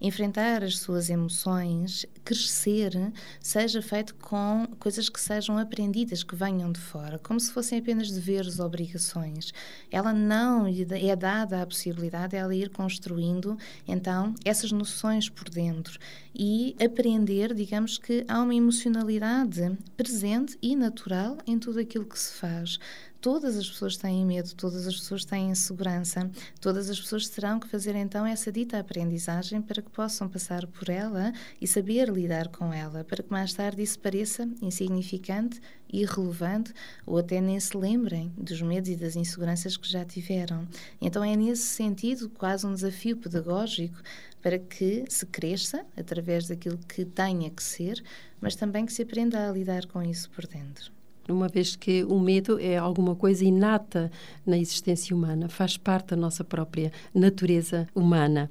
enfrentar 0.00 0.64
as 0.64 0.78
suas 0.78 1.10
emoções, 1.10 2.06
crescer, 2.24 2.92
seja 3.40 3.82
feito 3.82 4.14
com 4.14 4.66
coisas 4.78 5.08
que 5.08 5.20
sejam 5.20 5.58
aprendidas, 5.58 6.22
que 6.22 6.34
venham 6.34 6.72
de 6.72 6.80
fora, 6.80 7.18
como 7.18 7.38
se 7.38 7.52
fossem 7.52 7.78
apenas 7.78 8.10
deveres, 8.10 8.58
obrigações. 8.58 9.52
Ela 9.90 10.12
não 10.12 10.66
é 10.66 11.16
dada 11.16 11.62
a 11.62 11.66
possibilidade 11.66 12.30
de 12.30 12.36
ela 12.36 12.54
ir 12.54 12.70
construindo, 12.70 13.58
então, 13.86 14.34
essas 14.44 14.72
noções 14.72 15.28
por 15.28 15.48
dentro 15.48 15.98
e 16.34 16.76
aprender, 16.82 17.52
digamos 17.54 17.98
que 17.98 18.24
há 18.28 18.40
uma 18.40 18.54
emocionalidade 18.54 19.76
presente 19.96 20.56
e 20.62 20.76
natural 20.76 21.36
em 21.46 21.58
tudo 21.58 21.80
aquilo 21.80 22.04
que 22.04 22.18
se 22.18 22.32
faz 22.34 22.78
todas 23.20 23.56
as 23.56 23.68
pessoas 23.68 23.96
têm 23.96 24.24
medo, 24.24 24.54
todas 24.54 24.86
as 24.86 24.96
pessoas 24.96 25.24
têm 25.24 25.50
insegurança, 25.50 26.30
todas 26.60 26.88
as 26.88 26.98
pessoas 26.98 27.28
terão 27.28 27.60
que 27.60 27.68
fazer 27.68 27.94
então 27.94 28.24
essa 28.24 28.50
dita 28.50 28.78
aprendizagem 28.78 29.60
para 29.60 29.82
que 29.82 29.90
possam 29.90 30.28
passar 30.28 30.66
por 30.66 30.88
ela 30.88 31.32
e 31.60 31.66
saber 31.66 32.08
lidar 32.08 32.48
com 32.48 32.72
ela, 32.72 33.04
para 33.04 33.22
que 33.22 33.30
mais 33.30 33.52
tarde 33.52 33.82
isso 33.82 33.98
pareça 33.98 34.48
insignificante, 34.62 35.60
irrelevante 35.92 36.72
ou 37.04 37.18
até 37.18 37.40
nem 37.40 37.60
se 37.60 37.76
lembrem 37.76 38.32
dos 38.36 38.62
medos 38.62 38.88
e 38.88 38.96
das 38.96 39.16
inseguranças 39.16 39.76
que 39.76 39.90
já 39.90 40.04
tiveram. 40.04 40.66
Então 41.00 41.22
é 41.22 41.36
nesse 41.36 41.64
sentido 41.64 42.30
quase 42.30 42.66
um 42.66 42.74
desafio 42.74 43.16
pedagógico 43.16 44.00
para 44.40 44.58
que 44.58 45.04
se 45.08 45.26
cresça 45.26 45.84
através 45.96 46.48
daquilo 46.48 46.78
que 46.78 47.04
tenha 47.04 47.50
que 47.50 47.62
ser, 47.62 48.02
mas 48.40 48.54
também 48.54 48.86
que 48.86 48.92
se 48.92 49.02
aprenda 49.02 49.48
a 49.48 49.52
lidar 49.52 49.86
com 49.86 50.02
isso 50.02 50.30
por 50.30 50.46
dentro 50.46 50.99
uma 51.32 51.48
vez 51.48 51.76
que 51.76 52.04
o 52.04 52.18
medo 52.18 52.58
é 52.58 52.76
alguma 52.76 53.14
coisa 53.14 53.44
inata 53.44 54.10
na 54.44 54.58
existência 54.58 55.14
humana, 55.14 55.48
faz 55.48 55.76
parte 55.76 56.08
da 56.08 56.16
nossa 56.16 56.44
própria 56.44 56.92
natureza 57.14 57.88
humana. 57.94 58.50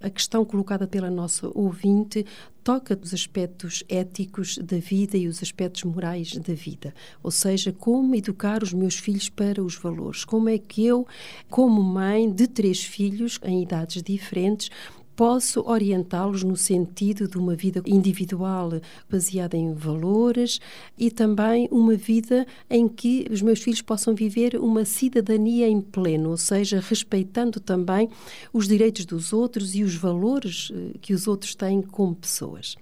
A 0.00 0.10
questão 0.10 0.44
colocada 0.44 0.86
pela 0.86 1.10
nossa 1.10 1.50
ouvinte 1.54 2.24
toca 2.62 2.98
os 3.00 3.14
aspectos 3.14 3.84
éticos 3.88 4.58
da 4.58 4.78
vida 4.78 5.16
e 5.16 5.28
os 5.28 5.40
aspectos 5.40 5.84
morais 5.84 6.36
da 6.36 6.52
vida, 6.52 6.92
ou 7.22 7.30
seja, 7.30 7.72
como 7.72 8.14
educar 8.14 8.60
os 8.62 8.72
meus 8.72 8.96
filhos 8.96 9.28
para 9.28 9.62
os 9.62 9.76
valores, 9.76 10.24
como 10.24 10.48
é 10.48 10.58
que 10.58 10.84
eu, 10.84 11.06
como 11.48 11.80
mãe 11.80 12.28
de 12.28 12.48
três 12.48 12.82
filhos 12.82 13.38
em 13.44 13.62
idades 13.62 14.02
diferentes, 14.02 14.68
posso 15.16 15.66
orientá-los 15.66 16.44
no 16.44 16.56
sentido 16.56 17.26
de 17.26 17.38
uma 17.38 17.56
vida 17.56 17.82
individual 17.86 18.70
baseada 19.10 19.56
em 19.56 19.72
valores 19.72 20.60
e 20.98 21.10
também 21.10 21.66
uma 21.70 21.94
vida 21.94 22.46
em 22.68 22.86
que 22.86 23.26
os 23.30 23.40
meus 23.40 23.60
filhos 23.60 23.80
possam 23.80 24.14
viver 24.14 24.56
uma 24.56 24.84
cidadania 24.84 25.66
em 25.66 25.80
pleno, 25.80 26.30
ou 26.30 26.36
seja, 26.36 26.78
respeitando 26.80 27.58
também 27.58 28.10
os 28.52 28.68
direitos 28.68 29.06
dos 29.06 29.32
outros 29.32 29.74
e 29.74 29.82
os 29.82 29.94
valores 29.94 30.70
eh, 30.72 30.98
que 31.00 31.14
os 31.14 31.26
outros 31.26 31.54
têm 31.54 31.80
como 31.80 32.14
pessoas. 32.14 32.76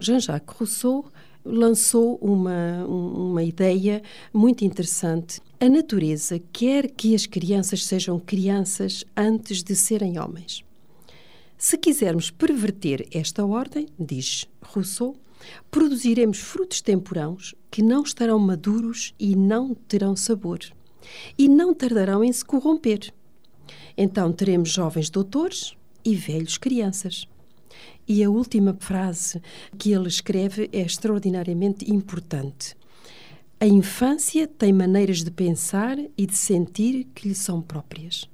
Jean-Jacques 0.00 0.56
Rousseau 0.56 1.04
lançou 1.44 2.16
uma, 2.16 2.84
uma 2.86 3.42
ideia 3.42 4.02
muito 4.32 4.64
interessante. 4.64 5.40
A 5.60 5.68
natureza 5.68 6.40
quer 6.52 6.90
que 6.90 7.14
as 7.14 7.26
crianças 7.26 7.84
sejam 7.84 8.18
crianças 8.18 9.04
antes 9.16 9.62
de 9.62 9.74
serem 9.74 10.18
homens. 10.18 10.67
Se 11.58 11.76
quisermos 11.76 12.30
perverter 12.30 13.08
esta 13.10 13.44
ordem, 13.44 13.88
diz 13.98 14.46
Rousseau, 14.62 15.16
produziremos 15.72 16.38
frutos 16.38 16.80
temporãos 16.80 17.52
que 17.68 17.82
não 17.82 18.04
estarão 18.04 18.38
maduros 18.38 19.12
e 19.18 19.34
não 19.34 19.74
terão 19.74 20.14
sabor, 20.14 20.60
e 21.36 21.48
não 21.48 21.74
tardarão 21.74 22.22
em 22.22 22.32
se 22.32 22.44
corromper. 22.44 23.12
Então 23.96 24.32
teremos 24.32 24.70
jovens 24.70 25.10
doutores 25.10 25.74
e 26.04 26.14
velhos 26.14 26.58
crianças. 26.58 27.26
E 28.06 28.22
a 28.22 28.30
última 28.30 28.76
frase 28.78 29.42
que 29.76 29.92
ele 29.92 30.06
escreve 30.06 30.70
é 30.72 30.80
extraordinariamente 30.82 31.92
importante. 31.92 32.76
A 33.58 33.66
infância 33.66 34.46
tem 34.46 34.72
maneiras 34.72 35.24
de 35.24 35.32
pensar 35.32 35.98
e 36.16 36.24
de 36.24 36.36
sentir 36.36 37.08
que 37.12 37.26
lhe 37.26 37.34
são 37.34 37.60
próprias. 37.60 38.28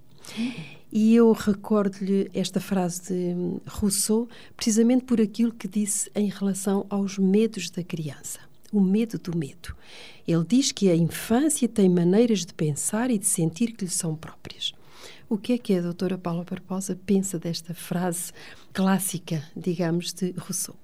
E 0.97 1.13
eu 1.17 1.33
recordo-lhe 1.33 2.31
esta 2.33 2.61
frase 2.61 3.03
de 3.03 3.35
Rousseau, 3.69 4.29
precisamente 4.57 5.05
por 5.05 5.21
aquilo 5.21 5.53
que 5.53 5.67
disse 5.67 6.09
em 6.15 6.29
relação 6.29 6.87
aos 6.89 7.19
medos 7.19 7.69
da 7.69 7.83
criança. 7.83 8.39
O 8.73 8.81
medo 8.81 9.19
do 9.19 9.37
medo. 9.37 9.75
Ele 10.25 10.45
diz 10.47 10.71
que 10.71 10.89
a 10.89 10.95
infância 10.95 11.69
tem 11.69 11.89
maneiras 11.89 12.47
de 12.47 12.55
pensar 12.55 13.11
e 13.11 13.19
de 13.19 13.27
sentir 13.27 13.73
que 13.73 13.85
lhe 13.85 13.91
são 13.91 14.15
próprias. 14.15 14.73
O 15.29 15.37
que 15.37 15.55
é 15.55 15.59
que 15.59 15.75
a 15.75 15.83
doutora 15.83 16.17
Paula 16.17 16.45
Barbosa 16.45 16.97
pensa 17.05 17.41
desta 17.41 17.75
frase 17.75 18.33
clássica, 18.73 19.43
digamos, 19.57 20.13
de 20.13 20.33
Rousseau? 20.39 20.77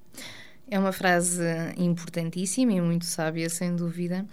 É 0.67 0.77
uma 0.77 0.91
frase 0.91 1.41
importantíssima 1.77 2.73
e 2.73 2.81
muito 2.81 3.05
sábia, 3.05 3.49
sem 3.49 3.77
dúvida 3.77 4.27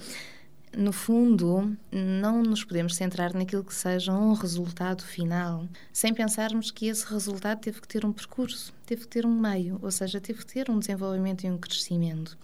no 0.76 0.92
fundo, 0.92 1.76
não 1.90 2.42
nos 2.42 2.64
podemos 2.64 2.94
centrar 2.94 3.34
naquilo 3.34 3.64
que 3.64 3.74
seja 3.74 4.12
um 4.12 4.32
resultado 4.32 5.02
final, 5.04 5.66
sem 5.92 6.14
pensarmos 6.14 6.70
que 6.70 6.86
esse 6.86 7.06
resultado 7.06 7.60
teve 7.60 7.80
que 7.80 7.88
ter 7.88 8.04
um 8.04 8.12
percurso, 8.12 8.72
teve 8.88 9.02
que 9.02 9.08
ter 9.08 9.26
um 9.26 9.38
meio, 9.38 9.78
ou 9.82 9.90
seja, 9.90 10.18
teve 10.18 10.38
que 10.38 10.46
ter 10.46 10.70
um 10.70 10.78
desenvolvimento 10.78 11.44
e 11.44 11.50
um 11.50 11.58
crescimento. 11.58 12.38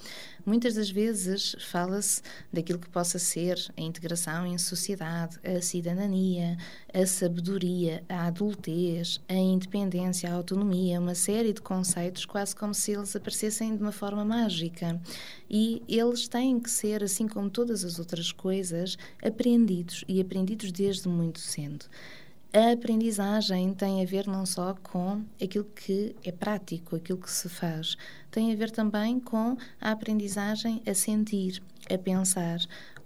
Muitas 0.44 0.74
das 0.74 0.90
vezes 0.90 1.56
fala-se 1.70 2.20
daquilo 2.52 2.78
que 2.78 2.90
possa 2.90 3.18
ser 3.18 3.58
a 3.74 3.80
integração 3.80 4.46
em 4.46 4.58
sociedade, 4.58 5.40
a 5.42 5.62
cidadania, 5.62 6.58
a 6.92 7.06
sabedoria, 7.06 8.04
a 8.10 8.26
adultez, 8.26 9.22
a 9.26 9.32
independência, 9.32 10.30
a 10.30 10.34
autonomia, 10.34 11.00
uma 11.00 11.14
série 11.14 11.54
de 11.54 11.62
conceitos 11.62 12.26
quase 12.26 12.54
como 12.54 12.74
se 12.74 12.92
eles 12.92 13.16
aparecessem 13.16 13.74
de 13.74 13.82
uma 13.82 13.92
forma 13.92 14.22
mágica. 14.22 15.00
E 15.48 15.82
eles 15.88 16.28
têm 16.28 16.60
que 16.60 16.70
ser, 16.70 17.02
assim 17.02 17.26
como 17.26 17.48
todas 17.48 17.84
as 17.86 17.98
outras 17.98 18.32
coisas, 18.32 18.98
aprendidos 19.22 20.04
e 20.06 20.20
aprendidos 20.20 20.70
desde 20.70 21.08
muito 21.08 21.40
cedo. 21.40 21.86
A 22.56 22.70
aprendizagem 22.70 23.74
tem 23.74 24.00
a 24.00 24.06
ver 24.06 24.28
não 24.28 24.46
só 24.46 24.76
com 24.80 25.24
aquilo 25.42 25.64
que 25.64 26.14
é 26.22 26.30
prático, 26.30 26.94
aquilo 26.94 27.18
que 27.18 27.28
se 27.28 27.48
faz, 27.48 27.96
tem 28.30 28.52
a 28.52 28.54
ver 28.54 28.70
também 28.70 29.18
com 29.18 29.56
a 29.80 29.90
aprendizagem 29.90 30.80
a 30.86 30.94
sentir, 30.94 31.60
a 31.90 31.98
pensar, 31.98 32.60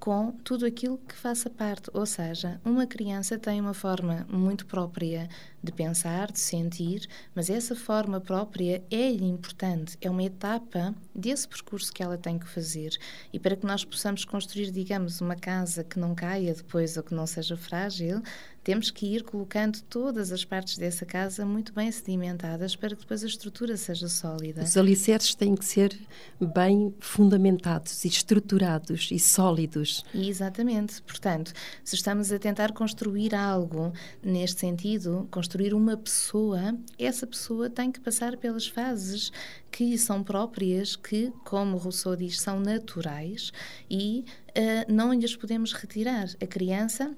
com 0.09 0.33
tudo 0.43 0.65
aquilo 0.65 0.97
que 0.97 1.15
faça 1.15 1.51
parte. 1.51 1.91
Ou 1.93 2.07
seja, 2.07 2.59
uma 2.65 2.87
criança 2.87 3.39
tem 3.39 3.61
uma 3.61 3.75
forma 3.75 4.27
muito 4.31 4.65
própria 4.65 5.29
de 5.63 5.71
pensar, 5.71 6.33
de 6.33 6.41
sentir, 6.41 7.07
mas 7.35 7.51
essa 7.51 7.77
forma 7.77 8.19
própria 8.19 8.83
é 8.91 9.11
importante, 9.11 9.99
é 10.01 10.09
uma 10.09 10.23
etapa 10.23 10.95
desse 11.15 11.47
percurso 11.47 11.93
que 11.93 12.03
ela 12.03 12.17
tem 12.17 12.39
que 12.39 12.49
fazer. 12.49 12.97
E 13.33 13.39
para 13.39 13.55
que 13.55 13.67
nós 13.67 13.85
possamos 13.85 14.25
construir, 14.25 14.71
digamos, 14.71 15.21
uma 15.21 15.37
casa 15.37 15.85
que 15.85 15.99
não 15.99 16.15
caia 16.15 16.55
depois 16.55 16.97
ou 16.97 17.03
que 17.03 17.15
não 17.15 17.27
seja 17.27 17.55
frágil, 17.55 18.23
temos 18.69 18.91
que 18.91 19.07
ir 19.07 19.23
colocando 19.23 19.81
todas 19.85 20.31
as 20.31 20.45
partes 20.45 20.77
dessa 20.77 21.07
casa 21.07 21.47
muito 21.47 21.73
bem 21.73 21.91
sedimentadas 21.91 22.77
para 22.77 22.91
que 22.91 23.01
depois 23.01 23.25
a 23.25 23.27
estrutura 23.27 23.77
seja 23.79 24.09
sólida. 24.09 24.63
Os 24.63 24.77
alicerces 24.77 25.35
têm 25.35 25.57
que 25.57 25.65
ser 25.65 25.99
bem 26.39 26.95
fundamentados 27.01 28.05
e 28.05 28.09
estruturados 28.09 29.09
e 29.11 29.19
sólidos. 29.19 29.98
Exatamente. 30.15 31.03
Portanto, 31.03 31.53
se 31.85 31.95
estamos 31.95 32.33
a 32.33 32.39
tentar 32.39 32.73
construir 32.73 33.35
algo 33.35 33.93
neste 34.23 34.61
sentido, 34.61 35.29
construir 35.31 35.75
uma 35.75 35.97
pessoa, 35.97 36.77
essa 36.99 37.27
pessoa 37.27 37.69
tem 37.71 37.91
que 37.91 38.01
passar 38.01 38.37
pelas 38.37 38.67
fases 38.67 39.33
que 39.71 39.97
são 39.99 40.23
próprias, 40.23 40.97
que, 40.97 41.33
como 41.45 41.77
Rousseau 41.77 42.17
diz, 42.17 42.41
são 42.41 42.61
naturais 42.61 43.53
e 43.91 44.25
uh, 44.51 44.93
não 44.93 45.13
lhes 45.13 45.37
podemos 45.37 45.73
retirar. 45.73 46.29
A 46.41 46.47
criança 46.47 47.15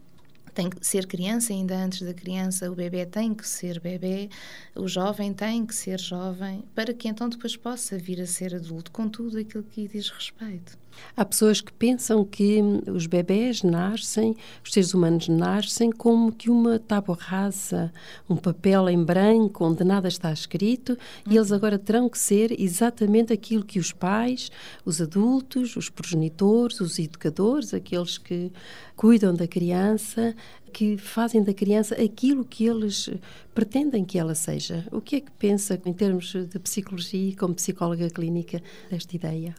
tem 0.54 0.68
que 0.68 0.84
ser 0.87 1.06
criança 1.06 1.52
ainda 1.52 1.76
antes 1.76 2.02
da 2.02 2.12
criança, 2.12 2.70
o 2.70 2.75
bebê 2.75 3.06
tem 3.06 3.34
que 3.34 3.46
ser 3.46 3.80
bebê, 3.80 4.28
o 4.75 4.88
jovem 4.88 5.32
tem 5.32 5.64
que 5.64 5.75
ser 5.75 5.99
jovem, 5.99 6.64
para 6.75 6.92
que 6.92 7.08
então 7.08 7.28
depois 7.28 7.56
possa 7.56 7.96
vir 7.96 8.20
a 8.20 8.26
ser 8.26 8.54
adulto 8.54 8.90
com 8.90 9.08
tudo 9.08 9.38
aquilo 9.38 9.64
que 9.64 9.88
diz 9.88 10.10
respeito. 10.10 10.78
Há 11.16 11.25
pessoas 11.25 11.61
que 11.61 11.73
pensam 11.73 12.25
que 12.25 12.61
os 12.87 13.06
bebés 13.06 13.62
nascem, 13.62 14.37
os 14.64 14.73
seres 14.73 14.94
humanos 14.94 15.28
nascem 15.28 15.90
como 15.90 16.32
que 16.32 16.50
uma 16.50 16.78
tábua 16.78 17.16
rasa, 17.18 17.92
um 18.28 18.37
papel 18.37 18.88
em 18.88 19.02
branco 19.02 19.64
onde 19.64 19.85
nada 19.85 20.09
está 20.09 20.32
escrito, 20.32 20.97
e 21.28 21.37
eles 21.37 21.52
agora 21.52 21.78
terão 21.78 22.09
que 22.09 22.18
ser 22.18 22.59
exatamente 22.61 23.32
aquilo 23.32 23.64
que 23.64 23.78
os 23.78 23.92
pais, 23.92 24.50
os 24.85 25.00
adultos, 25.00 25.76
os 25.76 25.88
progenitores, 25.88 26.80
os 26.80 26.99
educadores, 26.99 27.75
aqueles 27.75 28.18
que 28.18 28.52
cuidam 28.97 29.35
da 29.35 29.47
criança, 29.47 30.35
que 30.73 30.97
fazem 30.97 31.42
da 31.42 31.52
criança 31.52 31.94
aquilo 31.94 32.44
que 32.44 32.64
eles 32.66 33.11
pretendem 33.54 34.04
que 34.04 34.18
ela 34.18 34.35
seja. 34.35 34.87
O 34.92 35.00
que 35.00 35.16
é 35.16 35.20
que 35.20 35.30
pensa 35.32 35.80
em 35.85 35.92
termos 35.92 36.32
de 36.32 36.59
psicologia, 36.59 37.35
como 37.37 37.54
psicóloga 37.54 38.09
clínica, 38.09 38.62
desta 38.90 39.16
ideia? 39.16 39.54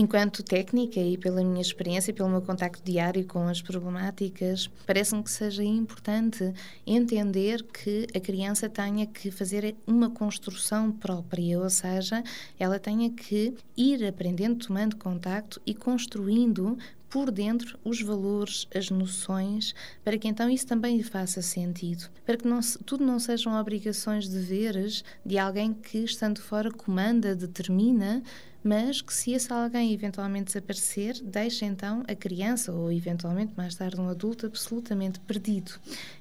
Enquanto 0.00 0.44
técnica 0.44 1.00
e 1.00 1.18
pela 1.18 1.42
minha 1.42 1.60
experiência 1.60 2.14
pelo 2.14 2.28
meu 2.28 2.40
contacto 2.40 2.80
diário 2.84 3.26
com 3.26 3.48
as 3.48 3.60
problemáticas, 3.60 4.70
parece-me 4.86 5.24
que 5.24 5.30
seja 5.30 5.64
importante 5.64 6.54
entender 6.86 7.64
que 7.64 8.06
a 8.14 8.20
criança 8.20 8.68
tenha 8.68 9.08
que 9.08 9.28
fazer 9.32 9.74
uma 9.84 10.08
construção 10.08 10.92
própria, 10.92 11.58
ou 11.58 11.68
seja, 11.68 12.22
ela 12.60 12.78
tenha 12.78 13.10
que 13.10 13.52
ir 13.76 14.06
aprendendo, 14.06 14.64
tomando 14.68 14.94
contacto 14.94 15.60
e 15.66 15.74
construindo 15.74 16.78
por 17.08 17.30
dentro 17.30 17.78
os 17.84 18.00
valores, 18.02 18.66
as 18.74 18.90
noções, 18.90 19.74
para 20.04 20.18
que 20.18 20.28
então 20.28 20.48
isso 20.50 20.66
também 20.66 20.96
lhe 20.96 21.02
faça 21.02 21.40
sentido, 21.40 22.08
para 22.24 22.36
que 22.36 22.46
não, 22.46 22.60
tudo 22.84 23.04
não 23.04 23.18
sejam 23.18 23.58
obrigações, 23.58 24.28
deveres 24.28 25.04
de 25.24 25.38
alguém 25.38 25.72
que, 25.72 25.98
estando 25.98 26.40
fora, 26.40 26.70
comanda, 26.70 27.34
determina, 27.34 28.22
mas 28.62 29.00
que 29.00 29.14
se 29.14 29.32
esse 29.32 29.52
alguém 29.52 29.92
eventualmente 29.92 30.46
desaparecer, 30.46 31.20
deixa 31.22 31.64
então 31.64 32.02
a 32.08 32.14
criança 32.14 32.72
ou 32.72 32.92
eventualmente 32.92 33.54
mais 33.56 33.74
tarde 33.74 34.00
um 34.00 34.08
adulto 34.08 34.46
absolutamente 34.46 35.20
perdido. 35.20 35.72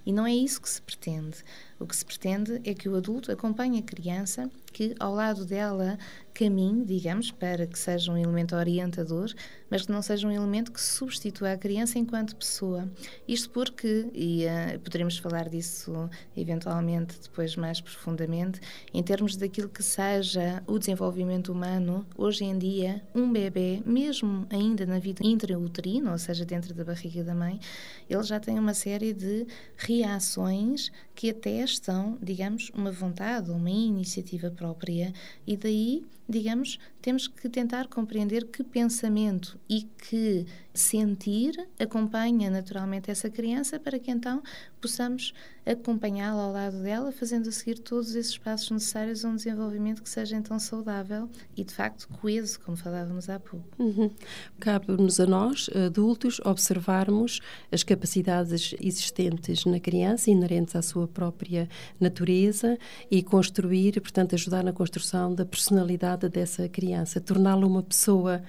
E 0.06 0.13
não 0.13 0.25
é 0.25 0.34
isso 0.34 0.62
que 0.62 0.70
se 0.70 0.82
pretende. 0.82 1.44
O 1.79 1.86
que 1.86 1.96
se 1.96 2.03
pretende 2.03 2.60
é 2.63 2.74
que 2.74 2.89
o 2.89 2.96
adulto 2.96 3.31
acompanhe 3.31 3.79
a 3.79 3.84
criança, 3.84 4.50
que 4.74 4.96
ao 5.00 5.13
lado 5.13 5.46
dela 5.46 5.98
caminhe, 6.38 6.86
digamos, 6.86 7.31
para 7.31 7.65
que 7.65 7.79
seja 7.79 8.12
um 8.12 8.17
elemento 8.17 8.55
orientador, 8.55 9.34
mas 9.72 9.88
que 9.88 9.91
não 9.91 10.03
seja 10.03 10.27
um 10.27 10.31
elemento 10.31 10.72
que 10.72 10.79
substitua 10.79 11.53
a 11.53 11.57
criança 11.57 11.98
enquanto 11.98 12.36
pessoa. 12.36 12.88
Isto 13.27 13.50
porque, 13.50 14.07
e 14.13 14.46
uh, 14.46 14.79
poderemos 14.79 15.17
falar 15.17 15.50
disso 15.50 16.07
eventualmente 16.36 17.19
depois 17.19 17.55
mais 17.55 17.81
profundamente, 17.81 18.60
em 18.93 19.01
termos 19.01 19.36
daquilo 19.36 19.67
que 19.67 19.81
seja 19.81 20.62
o 20.67 20.77
desenvolvimento 20.77 21.51
humano, 21.51 22.05
hoje 22.15 22.43
em 22.43 22.55
dia, 22.55 23.01
um 23.15 23.31
bebê, 23.31 23.81
mesmo 23.84 24.46
ainda 24.51 24.86
na 24.86 25.00
vida 25.00 25.25
intrauterina, 25.25 26.12
ou 26.12 26.19
seja, 26.19 26.46
dentro 26.46 26.72
da 26.75 26.84
barriga 26.84 27.24
da 27.24 27.34
mãe, 27.34 27.60
ele 28.07 28.24
já 28.24 28.39
tem 28.39 28.60
uma 28.60 28.75
série 28.75 29.12
de 29.12 29.48
reações 29.75 30.91
que 31.15 31.29
atestam, 31.67 32.17
digamos, 32.21 32.71
uma 32.74 32.91
vontade, 32.91 33.51
uma 33.51 33.69
iniciativa 33.69 34.50
própria, 34.50 35.13
e 35.45 35.57
daí 35.57 36.05
digamos, 36.27 36.77
temos 37.01 37.27
que 37.27 37.48
tentar 37.48 37.88
compreender 37.88 38.46
que 38.48 38.63
pensamento 38.63 39.57
e 39.69 39.84
que 39.84 40.46
sentir 40.74 41.67
acompanha 41.79 42.50
naturalmente 42.50 43.10
essa 43.10 43.29
criança 43.29 43.79
para 43.79 43.98
que 43.98 44.12
então 44.12 44.43
possamos 44.79 45.34
acompanhá-la 45.65 46.43
ao 46.43 46.51
lado 46.51 46.81
dela, 46.81 47.12
fazendo 47.12 47.50
a 47.50 47.51
seguir 47.51 47.79
todos 47.79 48.15
esses 48.15 48.38
passos 48.38 48.69
necessários 48.72 49.25
a 49.25 49.29
um 49.29 49.36
desenvolvimento 49.36 50.01
que 50.01 50.10
seja 50.10 50.36
então 50.36 50.57
saudável 50.60 51.29
e 51.55 51.63
de 51.63 51.74
facto 51.74 52.07
coeso, 52.07 52.60
como 52.62 52.77
falávamos 52.77 53.29
há 53.29 53.39
pouco. 53.39 53.67
Uhum. 53.77 54.10
Cabe-nos 54.60 55.19
a 55.19 55.25
nós, 55.25 55.69
adultos, 55.75 56.39
observarmos 56.46 57.41
as 57.72 57.84
capacidades 57.84 58.74
existentes 58.79 59.65
na 59.65 59.79
criança, 59.79 60.29
inerentes 60.29 60.75
à 60.75 60.81
sua 60.81 61.07
própria 61.07 61.67
natureza 62.00 62.77
e 63.12 63.22
construir, 63.22 64.00
portanto, 64.00 64.36
ajudar 64.36 64.63
na 64.63 64.72
construção 64.72 65.34
da 65.34 65.46
personalidade 65.46 66.16
dessa 66.27 66.67
criança, 66.67 67.21
torná-la 67.21 67.65
uma 67.65 67.83
pessoa 67.83 68.41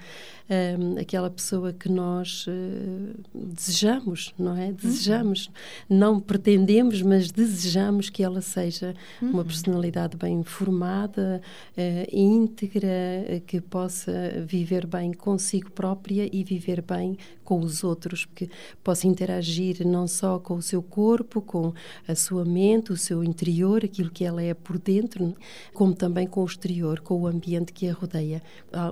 um, 0.49 0.99
aquela 0.99 1.29
pessoa 1.29 1.71
que 1.71 1.87
nós 1.87 2.47
uh, 2.47 3.19
desejamos, 3.33 4.33
não 4.37 4.57
é? 4.57 4.71
Desejamos, 4.71 5.45
uhum. 5.45 5.97
não 5.97 6.19
pretendemos, 6.19 7.01
mas 7.01 7.31
desejamos 7.31 8.09
que 8.09 8.23
ela 8.23 8.41
seja 8.41 8.95
uhum. 9.21 9.29
uma 9.29 9.45
personalidade 9.45 10.17
bem 10.17 10.43
formada, 10.43 11.41
uh, 11.77 12.15
íntegra, 12.15 12.87
uh, 12.87 13.41
que 13.41 13.61
possa 13.61 14.11
viver 14.45 14.87
bem 14.87 15.13
consigo 15.13 15.69
própria 15.71 16.27
e 16.31 16.43
viver 16.43 16.81
bem 16.81 17.15
com 17.43 17.59
os 17.61 17.83
outros, 17.83 18.25
porque 18.25 18.47
possa 18.83 19.07
interagir 19.07 19.85
não 19.85 20.07
só 20.07 20.37
com 20.37 20.55
o 20.55 20.61
seu 20.61 20.83
corpo, 20.83 21.41
com 21.41 21.73
a 22.07 22.13
sua 22.13 22.45
mente, 22.45 22.91
o 22.91 22.97
seu 22.97 23.23
interior, 23.23 23.83
aquilo 23.83 24.11
que 24.11 24.23
ela 24.23 24.41
é 24.41 24.53
por 24.53 24.77
dentro, 24.77 25.35
como 25.73 25.95
também 25.95 26.27
com 26.27 26.41
o 26.41 26.45
exterior, 26.45 26.99
com 26.99 27.21
o 27.21 27.27
ambiente 27.27 27.58
que 27.65 27.87
a 27.87 27.93
rodeia. 27.93 28.41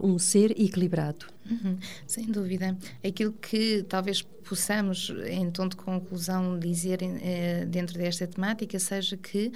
Um 0.04 0.20
ser 0.20 0.52
equilibrado. 0.52 1.26
Uhum, 1.50 1.78
sem 2.06 2.26
dúvida. 2.26 2.78
Aquilo 3.04 3.34
que 3.34 3.84
talvez 3.88 4.22
possamos, 4.22 5.14
em 5.26 5.50
tom 5.52 5.68
de 5.68 5.76
conclusão, 5.76 6.58
dizer 6.58 7.00
eh, 7.02 7.66
dentro 7.66 7.98
desta 7.98 8.26
temática 8.26 8.80
seja 8.80 9.18
que 9.18 9.52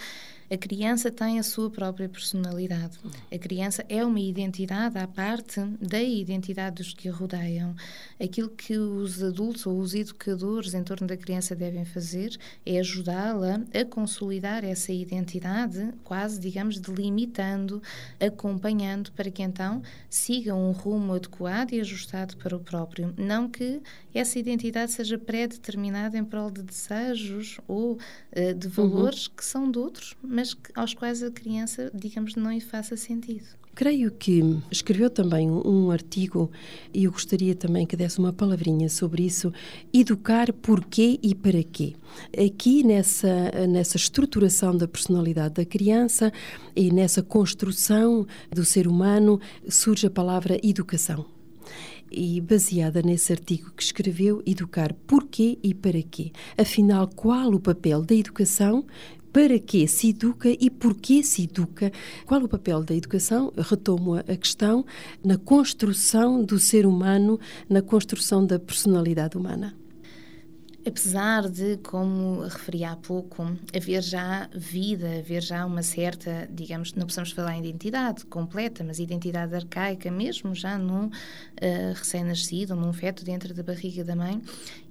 a 0.51 0.57
criança 0.57 1.09
tem 1.09 1.39
a 1.39 1.43
sua 1.43 1.69
própria 1.69 2.09
personalidade. 2.09 2.99
A 3.31 3.37
criança 3.37 3.85
é 3.87 4.03
uma 4.03 4.19
identidade 4.19 4.97
à 4.97 5.07
parte 5.07 5.61
da 5.79 6.01
identidade 6.03 6.83
dos 6.83 6.93
que 6.93 7.07
a 7.07 7.13
rodeiam. 7.13 7.73
Aquilo 8.21 8.49
que 8.49 8.77
os 8.77 9.23
adultos 9.23 9.65
ou 9.65 9.79
os 9.79 9.93
educadores 9.93 10.73
em 10.73 10.83
torno 10.83 11.07
da 11.07 11.15
criança 11.15 11.55
devem 11.55 11.85
fazer 11.85 12.37
é 12.65 12.79
ajudá-la 12.79 13.61
a 13.73 13.85
consolidar 13.85 14.65
essa 14.65 14.91
identidade, 14.91 15.93
quase, 16.03 16.37
digamos, 16.37 16.81
delimitando, 16.81 17.81
acompanhando, 18.19 19.09
para 19.13 19.31
que 19.31 19.41
então 19.41 19.81
siga 20.09 20.53
um 20.53 20.71
rumo 20.71 21.13
adequado 21.13 21.71
e 21.71 21.79
ajustado 21.79 22.35
para 22.35 22.57
o 22.57 22.59
próprio. 22.59 23.13
Não 23.17 23.47
que 23.47 23.81
essa 24.13 24.37
identidade 24.37 24.91
seja 24.91 25.17
pré-determinada 25.17 26.17
em 26.17 26.25
prol 26.25 26.51
de 26.51 26.61
desejos 26.61 27.57
ou 27.69 27.93
uh, 27.93 28.53
de 28.53 28.67
valores 28.67 29.27
uhum. 29.27 29.33
que 29.37 29.45
são 29.45 29.71
de 29.71 29.79
outros, 29.79 30.13
mas 30.21 30.40
que, 30.43 30.71
aos 30.75 30.93
quais 30.93 31.23
a 31.23 31.31
criança, 31.31 31.91
digamos, 31.93 32.35
não 32.35 32.51
lhe 32.51 32.61
faça 32.61 32.97
sentido. 32.97 33.61
Creio 33.73 34.11
que 34.11 34.43
escreveu 34.69 35.09
também 35.09 35.49
um 35.49 35.91
artigo 35.91 36.51
e 36.93 37.05
eu 37.05 37.11
gostaria 37.11 37.55
também 37.55 37.85
que 37.85 37.95
desse 37.95 38.19
uma 38.19 38.33
palavrinha 38.33 38.89
sobre 38.89 39.23
isso. 39.23 39.51
Educar 39.93 40.51
porquê 40.51 41.17
e 41.23 41.33
para 41.33 41.63
quê. 41.63 41.93
Aqui 42.37 42.83
nessa, 42.83 43.49
nessa 43.69 43.95
estruturação 43.95 44.75
da 44.75 44.89
personalidade 44.89 45.53
da 45.53 45.65
criança 45.65 46.33
e 46.75 46.91
nessa 46.91 47.23
construção 47.23 48.27
do 48.53 48.65
ser 48.65 48.87
humano 48.87 49.39
surge 49.69 50.05
a 50.07 50.11
palavra 50.11 50.59
educação 50.61 51.25
e 52.11 52.41
baseada 52.41 53.01
nesse 53.01 53.31
artigo 53.31 53.71
que 53.71 53.81
escreveu, 53.81 54.43
Educar 54.45 54.93
Porquê 55.07 55.57
e 55.63 55.73
Para 55.73 56.01
Quê. 56.03 56.31
Afinal, 56.57 57.07
qual 57.07 57.53
o 57.53 57.59
papel 57.59 58.01
da 58.01 58.13
educação 58.13 58.85
para 59.31 59.59
que 59.59 59.87
se 59.87 60.09
educa 60.09 60.49
e 60.49 60.69
porquê 60.69 61.23
se 61.23 61.43
educa, 61.43 61.91
qual 62.25 62.43
o 62.43 62.49
papel 62.49 62.83
da 62.83 62.95
educação, 62.95 63.51
retomo 63.57 64.15
a 64.15 64.35
questão, 64.35 64.85
na 65.23 65.37
construção 65.37 66.43
do 66.43 66.59
ser 66.59 66.85
humano, 66.85 67.39
na 67.69 67.81
construção 67.81 68.45
da 68.45 68.59
personalidade 68.59 69.37
humana. 69.37 69.75
Apesar 70.83 71.47
de, 71.47 71.77
como 71.77 72.41
referi 72.41 72.83
há 72.83 72.95
pouco, 72.95 73.43
haver 73.75 74.01
já 74.01 74.49
vida, 74.51 75.19
haver 75.19 75.43
já 75.43 75.63
uma 75.63 75.83
certa, 75.83 76.49
digamos, 76.51 76.95
não 76.95 77.05
precisamos 77.05 77.31
falar 77.31 77.55
em 77.55 77.59
identidade 77.59 78.25
completa, 78.25 78.83
mas 78.83 78.97
identidade 78.97 79.53
arcaica, 79.53 80.09
mesmo 80.09 80.55
já 80.55 80.79
num 80.79 81.05
uh, 81.05 81.11
recém-nascido, 81.93 82.75
num 82.75 82.91
feto 82.91 83.23
dentro 83.23 83.53
da 83.53 83.61
barriga 83.61 84.03
da 84.03 84.15
mãe, 84.15 84.41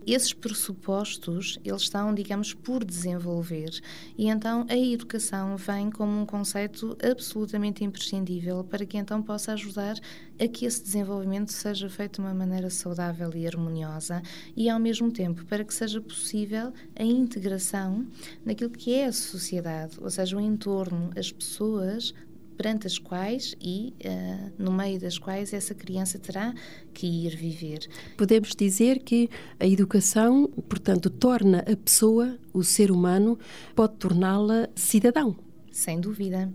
esses 0.07 0.33
pressupostos, 0.33 1.59
eles 1.65 1.83
estão, 1.83 2.15
digamos, 2.15 2.55
por 2.55 2.85
desenvolver. 2.85 3.71
E 4.17 4.29
então 4.29 4.67
a 4.69 4.77
educação 4.77 5.57
vem 5.57 5.91
como 5.91 6.21
um 6.21 6.27
conceito 6.27 6.97
absolutamente 7.03 7.85
imprescindível 7.85 8.65
para 8.65 8.85
que 8.87 8.99
então 8.99 9.23
possa 9.23 9.53
ajudar 9.53 9.97
a 10.39 10.49
que 10.49 10.65
esse 10.65 10.83
desenvolvimento 10.83 11.53
seja 11.53 11.89
feito 11.89 12.15
de 12.15 12.21
uma 12.21 12.35
maneira 12.35 12.71
saudável 12.71 13.31
e 13.35 13.47
harmoniosa 13.47 14.23
e, 14.57 14.69
ao 14.69 14.81
mesmo 14.81 15.13
tempo, 15.13 15.45
para 15.45 15.65
que 15.65 15.75
seja 15.75 16.01
possível 16.01 16.73
a 16.97 17.05
integração 17.05 18.07
naquilo 18.45 18.71
que 18.71 18.95
é 18.95 19.07
a 19.07 19.13
sociedade, 19.13 19.99
ou 20.01 20.11
seja, 20.11 20.37
o 20.37 20.41
entorno, 20.41 21.11
as 21.17 21.31
pessoas 21.31 22.15
perante 22.61 22.87
as 22.87 22.99
quais 22.99 23.55
e 23.59 23.95
uh, 24.05 24.53
no 24.63 24.71
meio 24.71 25.01
das 25.01 25.17
quais 25.17 25.55
essa 25.55 25.75
criança 25.75 26.19
terá 26.19 26.53
que 26.93 27.07
ir 27.07 27.35
viver. 27.35 27.89
Podemos 28.19 28.55
dizer 28.55 28.99
que 28.99 29.31
a 29.59 29.67
educação, 29.67 30.47
portanto, 30.69 31.09
torna 31.09 31.61
a 31.61 31.75
pessoa, 31.75 32.37
o 32.53 32.63
ser 32.63 32.91
humano, 32.91 33.39
pode 33.75 33.95
torná-la 33.95 34.69
cidadão. 34.75 35.35
Sem 35.73 35.99
dúvida. 35.99 36.53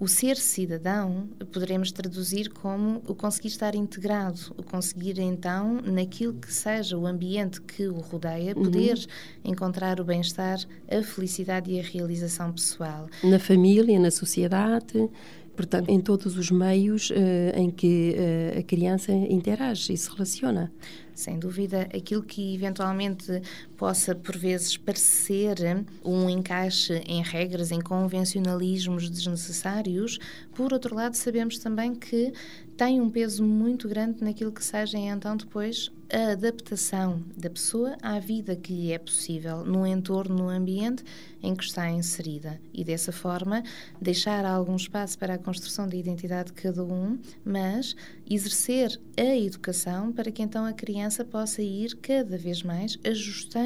O 0.00 0.06
ser 0.06 0.36
cidadão 0.36 1.28
poderemos 1.52 1.90
traduzir 1.90 2.50
como 2.50 3.02
o 3.08 3.16
conseguir 3.16 3.48
estar 3.48 3.74
integrado, 3.74 4.54
o 4.56 4.62
conseguir 4.62 5.18
então, 5.18 5.80
naquilo 5.82 6.34
que 6.34 6.54
seja 6.54 6.96
o 6.96 7.04
ambiente 7.04 7.60
que 7.60 7.88
o 7.88 7.98
rodeia, 7.98 8.54
uhum. 8.56 8.62
poder 8.62 8.96
uhum. 8.96 9.50
encontrar 9.50 9.98
o 9.98 10.04
bem-estar, 10.04 10.60
a 10.88 11.02
felicidade 11.02 11.72
e 11.72 11.80
a 11.80 11.82
realização 11.82 12.52
pessoal. 12.52 13.08
Na 13.24 13.40
família, 13.40 13.98
na 13.98 14.12
sociedade, 14.12 15.10
portanto, 15.58 15.88
em 15.88 16.00
todos 16.00 16.38
os 16.38 16.52
meios 16.52 17.10
uh, 17.10 17.14
em 17.56 17.68
que 17.68 18.14
uh, 18.14 18.60
a 18.60 18.62
criança 18.62 19.10
interage 19.10 19.92
e 19.92 19.96
se 19.96 20.08
relaciona. 20.08 20.72
Sem 21.12 21.36
dúvida, 21.36 21.88
aquilo 21.92 22.22
que 22.22 22.54
eventualmente 22.54 23.42
possa, 23.78 24.12
por 24.12 24.36
vezes, 24.36 24.76
parecer 24.76 25.56
um 26.04 26.28
encaixe 26.28 26.94
em 27.06 27.22
regras, 27.22 27.70
em 27.70 27.80
convencionalismos 27.80 29.08
desnecessários, 29.08 30.18
por 30.52 30.72
outro 30.72 30.96
lado, 30.96 31.14
sabemos 31.14 31.58
também 31.58 31.94
que 31.94 32.32
tem 32.76 33.00
um 33.00 33.08
peso 33.08 33.44
muito 33.44 33.88
grande 33.88 34.22
naquilo 34.22 34.52
que 34.52 34.64
seja 34.64 34.98
então 34.98 35.36
depois 35.36 35.90
a 36.12 36.32
adaptação 36.32 37.22
da 37.36 37.50
pessoa 37.50 37.96
à 38.00 38.18
vida 38.18 38.56
que 38.56 38.72
lhe 38.72 38.92
é 38.92 38.98
possível 38.98 39.64
no 39.64 39.86
entorno, 39.86 40.36
no 40.36 40.48
ambiente 40.48 41.04
em 41.42 41.54
que 41.54 41.64
está 41.64 41.90
inserida. 41.90 42.58
E 42.72 42.82
dessa 42.82 43.12
forma 43.12 43.62
deixar 44.00 44.44
algum 44.44 44.74
espaço 44.74 45.18
para 45.18 45.34
a 45.34 45.38
construção 45.38 45.86
da 45.86 45.96
identidade 45.96 46.52
de 46.52 46.54
cada 46.54 46.82
um, 46.82 47.18
mas 47.44 47.94
exercer 48.28 48.98
a 49.16 49.36
educação 49.36 50.12
para 50.12 50.30
que 50.30 50.42
então 50.42 50.64
a 50.64 50.72
criança 50.72 51.24
possa 51.24 51.60
ir 51.62 51.94
cada 51.96 52.38
vez 52.38 52.62
mais 52.62 52.98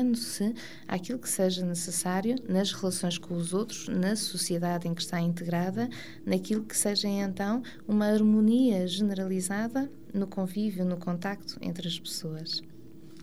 ajustando-se 0.02 0.54
àquilo 0.86 1.18
que 1.18 1.28
seja 1.28 1.64
necessário 1.64 2.36
nas 2.48 2.72
relações 2.72 3.16
com 3.16 3.34
os 3.34 3.54
outros, 3.54 3.88
na 3.88 4.16
sociedade 4.16 4.88
em 4.88 4.94
que 4.94 5.02
está 5.02 5.20
integrada, 5.20 5.88
naquilo 6.26 6.64
que 6.64 6.76
seja 6.76 7.08
então 7.08 7.62
uma 7.86 8.06
harmonia 8.06 8.86
generalizada 8.86 9.90
no 10.12 10.26
convívio, 10.26 10.84
no 10.84 10.96
contacto 10.96 11.56
entre 11.62 11.88
as 11.88 11.98
pessoas. 11.98 12.60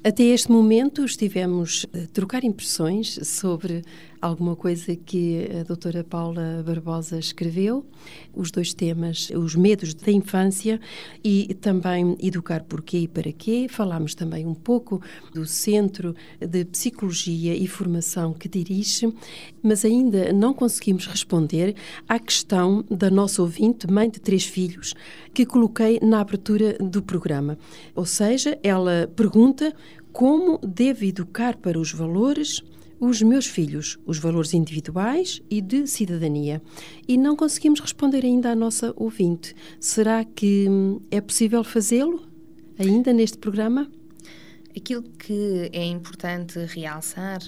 Até 0.02 0.24
este 0.24 0.50
momento 0.50 1.04
estivemos 1.04 1.86
a 1.94 2.08
trocar 2.14 2.46
impressões 2.46 3.20
sobre 3.28 3.84
alguma 4.22 4.56
coisa 4.56 4.96
que 4.96 5.50
a 5.60 5.64
doutora 5.64 6.04
Paula 6.04 6.64
Barbosa 6.66 7.18
escreveu, 7.18 7.86
os 8.34 8.52
dois 8.52 8.74
temas, 8.74 9.30
os 9.30 9.56
medos 9.56 9.94
da 9.94 10.12
infância 10.12 10.80
e 11.24 11.54
também 11.56 12.18
educar 12.20 12.64
porquê 12.64 13.00
e 13.00 13.08
para 13.08 13.32
quê. 13.32 13.68
Falámos 13.70 14.14
também 14.16 14.46
um 14.46 14.54
pouco 14.54 15.02
do 15.34 15.46
Centro 15.46 16.16
de 16.40 16.66
Psicologia 16.66 17.56
e 17.56 17.68
Formação 17.68 18.34
que 18.34 18.50
dirige, 18.50 19.14
mas 19.64 19.86
ainda 19.86 20.34
não 20.34 20.54
conseguimos 20.54 21.06
responder 21.08 21.76
à 22.08 22.20
questão 22.20 22.84
da 22.90 23.10
nossa 23.10 23.42
ouvinte, 23.42 23.90
mãe 23.90 24.10
de 24.10 24.20
três 24.20 24.44
filhos, 24.44 24.94
que 25.34 25.46
coloquei 25.46 26.00
na 26.02 26.20
abertura 26.20 26.78
do 26.80 27.02
programa. 27.02 27.58
Ou 27.96 28.06
seja, 28.06 28.60
ela 28.62 29.10
pergunta 29.16 29.74
como 30.12 30.58
devo 30.58 31.06
educar 31.06 31.56
para 31.58 31.80
os 31.80 31.94
valores 31.94 32.62
os 33.00 33.22
meus 33.22 33.46
filhos, 33.46 33.98
os 34.06 34.18
valores 34.18 34.54
individuais 34.54 35.42
e 35.50 35.62
de 35.62 35.88
cidadania. 35.88 36.62
E 37.08 37.18
não 37.18 37.36
conseguimos 37.36 37.80
responder 37.80 38.26
ainda 38.26 38.52
à 38.52 38.56
nossa 38.56 38.94
ouvinte. 38.96 39.56
Será 39.80 40.24
que 40.24 40.68
hum, 40.70 41.00
é 41.10 41.22
possível 41.22 41.64
fazê-lo 41.64 42.22
ainda 42.78 43.14
neste 43.14 43.38
programa? 43.38 43.90
Aquilo 44.80 45.04
que 45.04 45.70
é 45.74 45.84
importante 45.84 46.58
realçar 46.60 47.40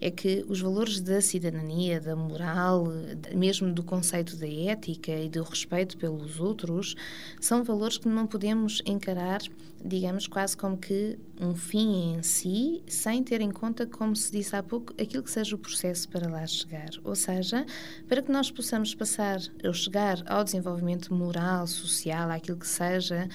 é 0.00 0.10
que 0.10 0.44
os 0.48 0.60
valores 0.60 1.00
da 1.00 1.20
cidadania, 1.20 2.00
da 2.00 2.16
moral, 2.16 2.88
mesmo 3.32 3.72
do 3.72 3.84
conceito 3.84 4.36
da 4.36 4.48
ética 4.48 5.12
e 5.12 5.28
do 5.28 5.44
respeito 5.44 5.96
pelos 5.96 6.40
outros, 6.40 6.96
são 7.40 7.62
valores 7.62 7.98
que 7.98 8.08
não 8.08 8.26
podemos 8.26 8.82
encarar, 8.84 9.40
digamos, 9.84 10.26
quase 10.26 10.56
como 10.56 10.76
que 10.76 11.16
um 11.40 11.54
fim 11.54 12.16
em 12.16 12.22
si, 12.24 12.82
sem 12.88 13.22
ter 13.22 13.40
em 13.40 13.52
conta, 13.52 13.86
como 13.86 14.16
se 14.16 14.32
disse 14.32 14.56
há 14.56 14.62
pouco, 14.62 14.92
aquilo 15.00 15.22
que 15.22 15.30
seja 15.30 15.54
o 15.54 15.58
processo 15.58 16.08
para 16.08 16.28
lá 16.28 16.44
chegar. 16.44 16.90
Ou 17.04 17.14
seja, 17.14 17.64
para 18.08 18.20
que 18.20 18.32
nós 18.32 18.50
possamos 18.50 18.92
passar 18.92 19.38
ou 19.64 19.72
chegar 19.72 20.20
ao 20.26 20.42
desenvolvimento 20.42 21.14
moral, 21.14 21.64
social, 21.68 22.28
aquilo 22.28 22.58
que 22.58 22.66
seja 22.66 23.28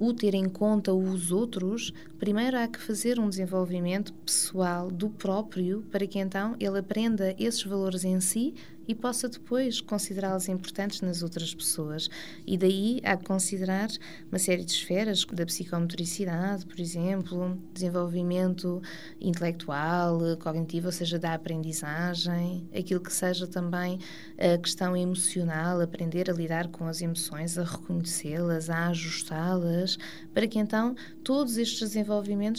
o 0.00 0.14
ter 0.14 0.34
em 0.34 0.48
conta 0.48 0.94
os 0.94 1.30
outros, 1.30 1.92
primeiro 2.20 2.58
há 2.58 2.68
que 2.68 2.78
fazer 2.78 3.18
um 3.18 3.30
desenvolvimento 3.30 4.12
pessoal 4.12 4.90
do 4.90 5.08
próprio 5.08 5.82
para 5.90 6.06
que 6.06 6.18
então 6.18 6.54
ele 6.60 6.78
aprenda 6.78 7.34
esses 7.38 7.62
valores 7.64 8.04
em 8.04 8.20
si 8.20 8.54
e 8.90 8.94
possa 8.94 9.28
depois 9.28 9.80
considerá-los 9.80 10.48
importantes 10.48 11.00
nas 11.00 11.22
outras 11.22 11.54
pessoas. 11.54 12.10
E 12.44 12.58
daí 12.58 13.00
há 13.04 13.16
que 13.16 13.24
considerar 13.24 13.88
uma 14.28 14.38
série 14.38 14.64
de 14.64 14.72
esferas 14.72 15.24
da 15.24 15.46
psicomotricidade, 15.46 16.66
por 16.66 16.80
exemplo, 16.80 17.56
desenvolvimento 17.72 18.82
intelectual, 19.20 20.18
cognitivo, 20.40 20.86
ou 20.86 20.92
seja, 20.92 21.20
da 21.20 21.34
aprendizagem, 21.34 22.68
aquilo 22.76 23.00
que 23.00 23.12
seja 23.12 23.46
também 23.46 24.00
a 24.36 24.58
questão 24.58 24.96
emocional, 24.96 25.80
aprender 25.80 26.28
a 26.28 26.34
lidar 26.34 26.66
com 26.68 26.86
as 26.86 27.00
emoções, 27.00 27.56
a 27.58 27.62
reconhecê-las, 27.62 28.68
a 28.68 28.88
ajustá-las, 28.88 29.96
para 30.34 30.48
que 30.48 30.58
então 30.58 30.96
todos 31.22 31.56
estes 31.58 31.78
desenvolvimentos 31.78 32.09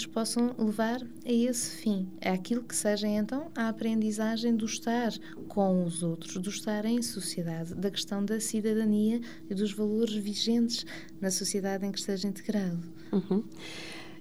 possam 0.07 0.55
levar 0.57 1.01
a 1.25 1.31
esse 1.31 1.77
fim, 1.77 2.07
aquilo 2.23 2.63
que 2.63 2.75
seja 2.75 3.07
então 3.07 3.51
a 3.55 3.67
aprendizagem 3.67 4.55
do 4.55 4.65
estar 4.65 5.11
com 5.47 5.83
os 5.83 6.03
outros 6.03 6.37
do 6.37 6.49
estar 6.49 6.85
em 6.85 7.01
sociedade, 7.01 7.75
da 7.75 7.91
questão 7.91 8.23
da 8.23 8.39
cidadania 8.39 9.19
e 9.49 9.53
dos 9.53 9.73
valores 9.73 10.13
vigentes 10.13 10.85
na 11.19 11.29
sociedade 11.29 11.85
em 11.85 11.91
que 11.91 11.99
esteja 11.99 12.27
integrado. 12.27 12.79
Uhum. 13.11 13.43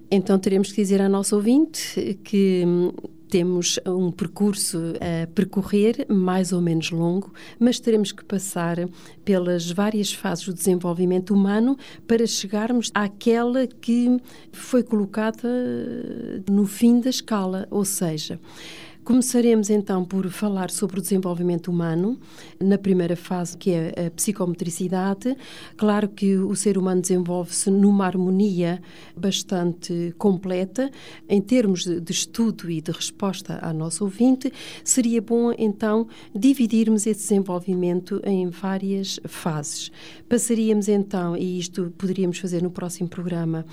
Então 0.09 0.37
teremos 0.37 0.71
que 0.71 0.81
dizer 0.81 1.01
à 1.01 1.07
nossa 1.07 1.35
ouvinte 1.35 2.19
que 2.23 2.63
hum, 2.65 2.91
temos 3.31 3.79
um 3.87 4.11
percurso 4.11 4.77
a 4.99 5.25
percorrer, 5.27 6.05
mais 6.09 6.51
ou 6.51 6.59
menos 6.59 6.91
longo, 6.91 7.33
mas 7.57 7.79
teremos 7.79 8.11
que 8.11 8.25
passar 8.25 8.77
pelas 9.23 9.71
várias 9.71 10.11
fases 10.11 10.45
do 10.45 10.53
desenvolvimento 10.53 11.33
humano 11.33 11.77
para 12.05 12.27
chegarmos 12.27 12.91
àquela 12.93 13.65
que 13.65 14.17
foi 14.51 14.83
colocada 14.83 15.47
no 16.49 16.67
fim 16.67 16.99
da 16.99 17.09
escala, 17.09 17.65
ou 17.71 17.85
seja, 17.85 18.37
Começaremos 19.11 19.69
então 19.69 20.05
por 20.05 20.29
falar 20.29 20.69
sobre 20.69 20.97
o 20.97 21.01
desenvolvimento 21.01 21.69
humano, 21.69 22.17
na 22.57 22.77
primeira 22.77 23.17
fase, 23.17 23.57
que 23.57 23.71
é 23.71 24.07
a 24.07 24.09
psicomotricidade. 24.09 25.35
Claro 25.75 26.07
que 26.07 26.37
o 26.37 26.55
ser 26.55 26.77
humano 26.77 27.01
desenvolve-se 27.01 27.69
numa 27.69 28.05
harmonia 28.05 28.81
bastante 29.13 30.15
completa. 30.17 30.89
Em 31.27 31.41
termos 31.41 31.83
de 31.83 32.09
estudo 32.09 32.71
e 32.71 32.79
de 32.79 32.89
resposta 32.89 33.59
à 33.61 33.73
nossa 33.73 34.01
ouvinte, 34.01 34.49
seria 34.81 35.21
bom 35.21 35.51
então 35.57 36.07
dividirmos 36.33 37.05
esse 37.05 37.19
desenvolvimento 37.23 38.21
em 38.23 38.47
várias 38.47 39.19
fases. 39.25 39.91
Passaríamos 40.29 40.87
então, 40.87 41.35
e 41.35 41.59
isto 41.59 41.93
poderíamos 41.97 42.39
fazer 42.39 42.63
no 42.63 42.71
próximo 42.71 43.09
programa, 43.09 43.65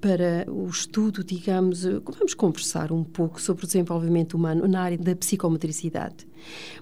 para 0.00 0.50
o 0.50 0.66
estudo, 0.66 1.22
digamos, 1.22 1.82
vamos 1.84 2.32
conversar 2.32 2.90
um 2.90 3.04
pouco 3.04 3.38
sobre 3.38 3.64
o 3.64 3.66
desenvolvimento 3.66 4.32
humano 4.32 4.66
na 4.66 4.77
área 4.80 4.98
da 4.98 5.14
psicomotricidade. 5.14 6.26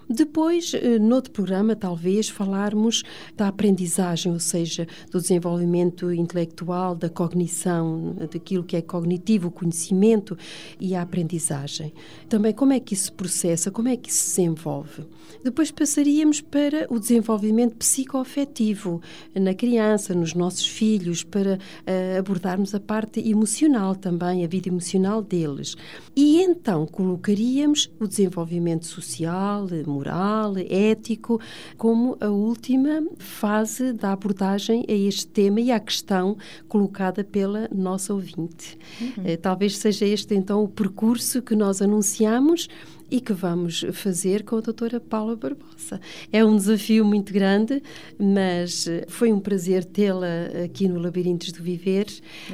Depois, 0.09 0.73
eh, 0.73 0.97
noutro 0.99 1.31
programa, 1.31 1.75
talvez 1.75 2.29
falarmos 2.29 3.03
da 3.35 3.47
aprendizagem, 3.47 4.31
ou 4.31 4.39
seja, 4.39 4.87
do 5.11 5.19
desenvolvimento 5.19 6.13
intelectual, 6.13 6.95
da 6.95 7.09
cognição, 7.09 8.15
daquilo 8.31 8.63
que 8.63 8.77
é 8.77 8.81
cognitivo, 8.81 9.49
o 9.49 9.51
conhecimento 9.51 10.37
e 10.79 10.95
a 10.95 11.01
aprendizagem. 11.01 11.93
Também 12.29 12.53
como 12.53 12.73
é 12.73 12.79
que 12.79 12.93
isso 12.93 13.05
se 13.05 13.11
processa, 13.11 13.71
como 13.71 13.89
é 13.89 13.97
que 13.97 14.09
isso 14.09 14.23
se 14.23 14.41
desenvolve. 14.41 15.05
Depois 15.43 15.71
passaríamos 15.71 16.41
para 16.41 16.87
o 16.89 16.99
desenvolvimento 16.99 17.75
psicoafetivo 17.75 19.01
na 19.35 19.53
criança, 19.53 20.13
nos 20.13 20.33
nossos 20.33 20.67
filhos, 20.67 21.23
para 21.23 21.55
uh, 21.55 22.19
abordarmos 22.19 22.73
a 22.73 22.79
parte 22.79 23.19
emocional 23.27 23.95
também, 23.95 24.43
a 24.43 24.47
vida 24.47 24.69
emocional 24.69 25.21
deles. 25.21 25.75
E 26.15 26.41
então 26.41 26.85
colocaríamos 26.85 27.91
o 27.99 28.07
desenvolvimento 28.07 28.85
social, 28.85 29.65
moral, 29.97 30.53
ético, 30.69 31.39
como 31.77 32.17
a 32.19 32.27
última 32.27 33.03
fase 33.17 33.93
da 33.93 34.13
abordagem 34.13 34.85
a 34.87 34.93
este 34.93 35.27
tema 35.27 35.59
e 35.59 35.71
à 35.71 35.79
questão 35.79 36.37
colocada 36.67 37.23
pela 37.23 37.67
nossa 37.73 38.13
ouvinte. 38.13 38.77
Uhum. 39.01 39.23
Eh, 39.25 39.37
talvez 39.37 39.77
seja 39.77 40.05
este 40.05 40.35
então 40.35 40.63
o 40.63 40.67
percurso 40.67 41.41
que 41.41 41.55
nós 41.55 41.81
anunciamos 41.81 42.67
e 43.09 43.21
que 43.21 43.33
vamos 43.33 43.85
fazer 43.93 44.43
com 44.43 44.57
a 44.57 44.61
doutora 44.61 44.99
Paula 44.99 45.35
Barbosa. 45.35 45.99
É 46.31 46.43
um 46.43 46.55
desafio 46.55 47.05
muito 47.05 47.31
grande, 47.31 47.81
mas 48.19 48.87
foi 49.07 49.31
um 49.31 49.39
prazer 49.39 49.85
tê-la 49.85 50.27
aqui 50.65 50.87
no 50.87 50.99
Labirintos 50.99 51.51
do 51.51 51.63
Viver. 51.63 52.07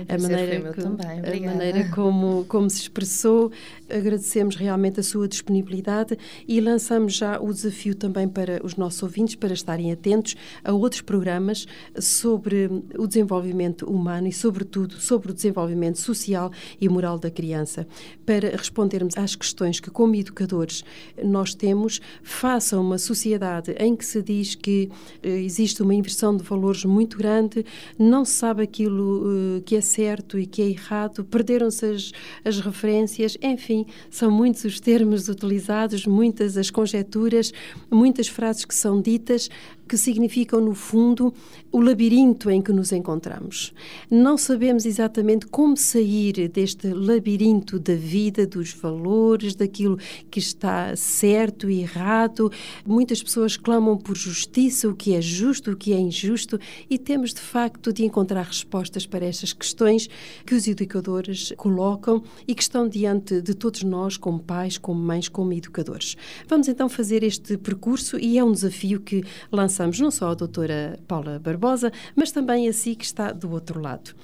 A 0.07 0.17
maneira, 0.17 0.73
como, 0.73 0.97
a 1.01 1.53
maneira 1.53 1.89
como, 1.89 2.45
como 2.45 2.69
se 2.69 2.81
expressou. 2.81 3.51
Agradecemos 3.89 4.55
realmente 4.55 4.99
a 4.99 5.03
sua 5.03 5.27
disponibilidade 5.27 6.17
e 6.47 6.59
lançamos 6.61 7.13
já 7.13 7.39
o 7.39 7.51
desafio 7.51 7.95
também 7.95 8.27
para 8.27 8.63
os 8.63 8.75
nossos 8.75 9.01
ouvintes 9.03 9.35
para 9.35 9.53
estarem 9.53 9.91
atentos 9.91 10.35
a 10.63 10.71
outros 10.71 11.01
programas 11.01 11.65
sobre 11.99 12.69
o 12.97 13.07
desenvolvimento 13.07 13.89
humano 13.89 14.27
e, 14.27 14.33
sobretudo, 14.33 14.99
sobre 14.99 15.31
o 15.31 15.33
desenvolvimento 15.33 15.99
social 15.99 16.51
e 16.79 16.87
moral 16.87 17.17
da 17.17 17.31
criança, 17.31 17.87
para 18.25 18.49
respondermos 18.49 19.17
às 19.17 19.35
questões 19.35 19.79
que, 19.79 19.89
como 19.89 20.15
educadores, 20.15 20.42
educadores 20.43 20.83
nós 21.23 21.53
temos 21.53 21.99
face 22.21 22.75
a 22.75 22.79
uma 22.79 22.97
sociedade 22.97 23.75
em 23.79 23.95
que 23.95 24.05
se 24.05 24.21
diz 24.21 24.55
que 24.55 24.89
uh, 25.23 25.27
existe 25.27 25.81
uma 25.81 25.93
inversão 25.93 26.35
de 26.35 26.43
valores 26.43 26.85
muito 26.85 27.17
grande, 27.17 27.65
não 27.97 28.25
se 28.25 28.33
sabe 28.33 28.63
aquilo 28.63 29.57
uh, 29.57 29.61
que 29.61 29.75
é 29.75 29.81
certo 29.81 30.37
e 30.37 30.45
que 30.45 30.61
é 30.61 30.69
errado, 30.69 31.23
perderam-se 31.23 31.85
as, 31.85 32.11
as 32.43 32.59
referências, 32.59 33.37
enfim, 33.41 33.85
são 34.09 34.29
muitos 34.31 34.63
os 34.65 34.79
termos 34.79 35.27
utilizados, 35.27 36.05
muitas 36.05 36.57
as 36.57 36.69
conjecturas, 36.69 37.51
muitas 37.91 38.27
frases 38.27 38.65
que 38.65 38.75
são 38.75 39.01
ditas 39.01 39.49
que 39.87 39.97
significam, 39.97 40.61
no 40.61 40.73
fundo, 40.73 41.33
o 41.71 41.79
labirinto 41.79 42.49
em 42.49 42.61
que 42.61 42.71
nos 42.71 42.91
encontramos. 42.91 43.73
Não 44.09 44.37
sabemos 44.37 44.85
exatamente 44.85 45.45
como 45.47 45.75
sair 45.75 46.47
deste 46.47 46.87
labirinto 46.87 47.77
da 47.79 47.95
vida, 47.95 48.47
dos 48.47 48.73
valores, 48.73 49.55
daquilo 49.55 49.97
que 50.33 50.39
está 50.39 50.95
certo 50.95 51.69
e 51.69 51.81
errado. 51.81 52.51
Muitas 52.85 53.21
pessoas 53.21 53.55
clamam 53.55 53.97
por 53.97 54.17
justiça, 54.17 54.89
o 54.89 54.95
que 54.95 55.13
é 55.13 55.21
justo, 55.21 55.71
o 55.71 55.75
que 55.75 55.93
é 55.93 55.99
injusto, 55.99 56.59
e 56.89 56.97
temos 56.97 57.35
de 57.35 57.41
facto 57.41 57.93
de 57.93 58.03
encontrar 58.03 58.41
respostas 58.41 59.05
para 59.05 59.25
estas 59.25 59.53
questões 59.53 60.09
que 60.43 60.55
os 60.55 60.67
educadores 60.67 61.53
colocam 61.55 62.23
e 62.47 62.55
que 62.55 62.63
estão 62.63 62.89
diante 62.89 63.41
de 63.41 63.53
todos 63.53 63.83
nós, 63.83 64.17
como 64.17 64.39
pais, 64.39 64.77
como 64.77 64.99
mães, 64.99 65.29
como 65.29 65.53
educadores. 65.53 66.15
Vamos 66.47 66.67
então 66.67 66.89
fazer 66.89 67.21
este 67.21 67.57
percurso 67.57 68.17
e 68.17 68.39
é 68.39 68.43
um 68.43 68.51
desafio 68.53 68.99
que 68.99 69.23
lança 69.51 69.83
lançamos 69.83 69.99
não 69.99 70.11
só 70.11 70.31
a 70.31 70.33
doutora 70.33 70.99
Paula 71.07 71.39
Barbosa, 71.39 71.91
mas 72.15 72.31
também 72.31 72.67
a 72.67 72.73
si 72.73 72.95
que 72.95 73.05
está 73.05 73.31
do 73.31 73.51
outro 73.51 73.81
lado. 73.81 74.15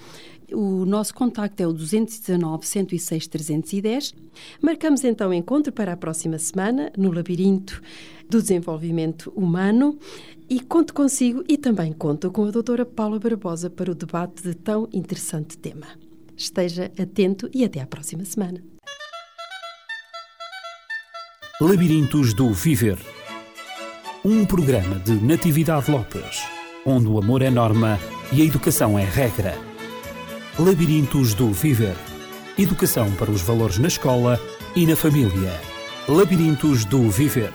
O 0.54 0.86
nosso 0.86 1.14
contacto 1.14 1.62
é 1.62 1.68
o 1.68 1.74
219 1.74 2.66
106 2.66 3.28
310. 3.28 4.16
Marcamos 4.62 5.04
então 5.04 5.34
encontro 5.34 5.72
para 5.72 5.94
a 5.94 5.98
próxima 5.98 6.38
semana 6.38 6.92
no 6.98 7.12
Labirinto 7.12 7.82
do 8.30 8.42
Desenvolvimento 8.42 9.32
Humano 9.36 9.98
e 10.50 10.60
conto 10.60 10.94
consigo 10.94 11.44
e 11.48 11.58
também 11.58 11.94
conto 11.94 12.32
com 12.32 12.46
a 12.46 12.52
doutora 12.52 12.86
Paula 12.86 13.20
Barbosa 13.20 13.70
para 13.70 13.92
o 13.92 13.96
debate 13.96 14.44
de 14.44 14.56
tão 14.56 14.88
interessante 14.92 15.58
tema. 15.58 15.88
Esteja 16.36 16.92
atento 16.98 17.50
e 17.54 17.64
até 17.64 17.82
à 17.82 17.88
próxima 17.88 18.26
semana. 18.26 18.64
Labirintos 21.62 22.34
do 22.34 22.54
Viver. 22.54 22.98
Um 24.24 24.46
programa 24.46 24.96
de 25.00 25.14
Natividade 25.14 25.92
Lopes, 25.92 26.42
onde 26.86 27.08
o 27.08 27.18
amor 27.18 27.42
é 27.42 27.50
norma 27.50 28.00
e 28.32 28.42
a 28.42 28.46
educação 28.46 28.98
é 28.98 29.04
regra. 29.04 29.69
Labirintos 30.60 31.34
do 31.34 31.54
Viver. 31.54 31.96
Educação 32.58 33.10
para 33.14 33.32
os 33.32 33.42
valores 33.42 33.78
na 33.78 33.88
escola 33.88 34.38
e 34.76 34.86
na 34.86 34.94
família. 34.94 35.58
Labirintos 36.06 36.84
do 36.84 37.10
Viver 37.10 37.54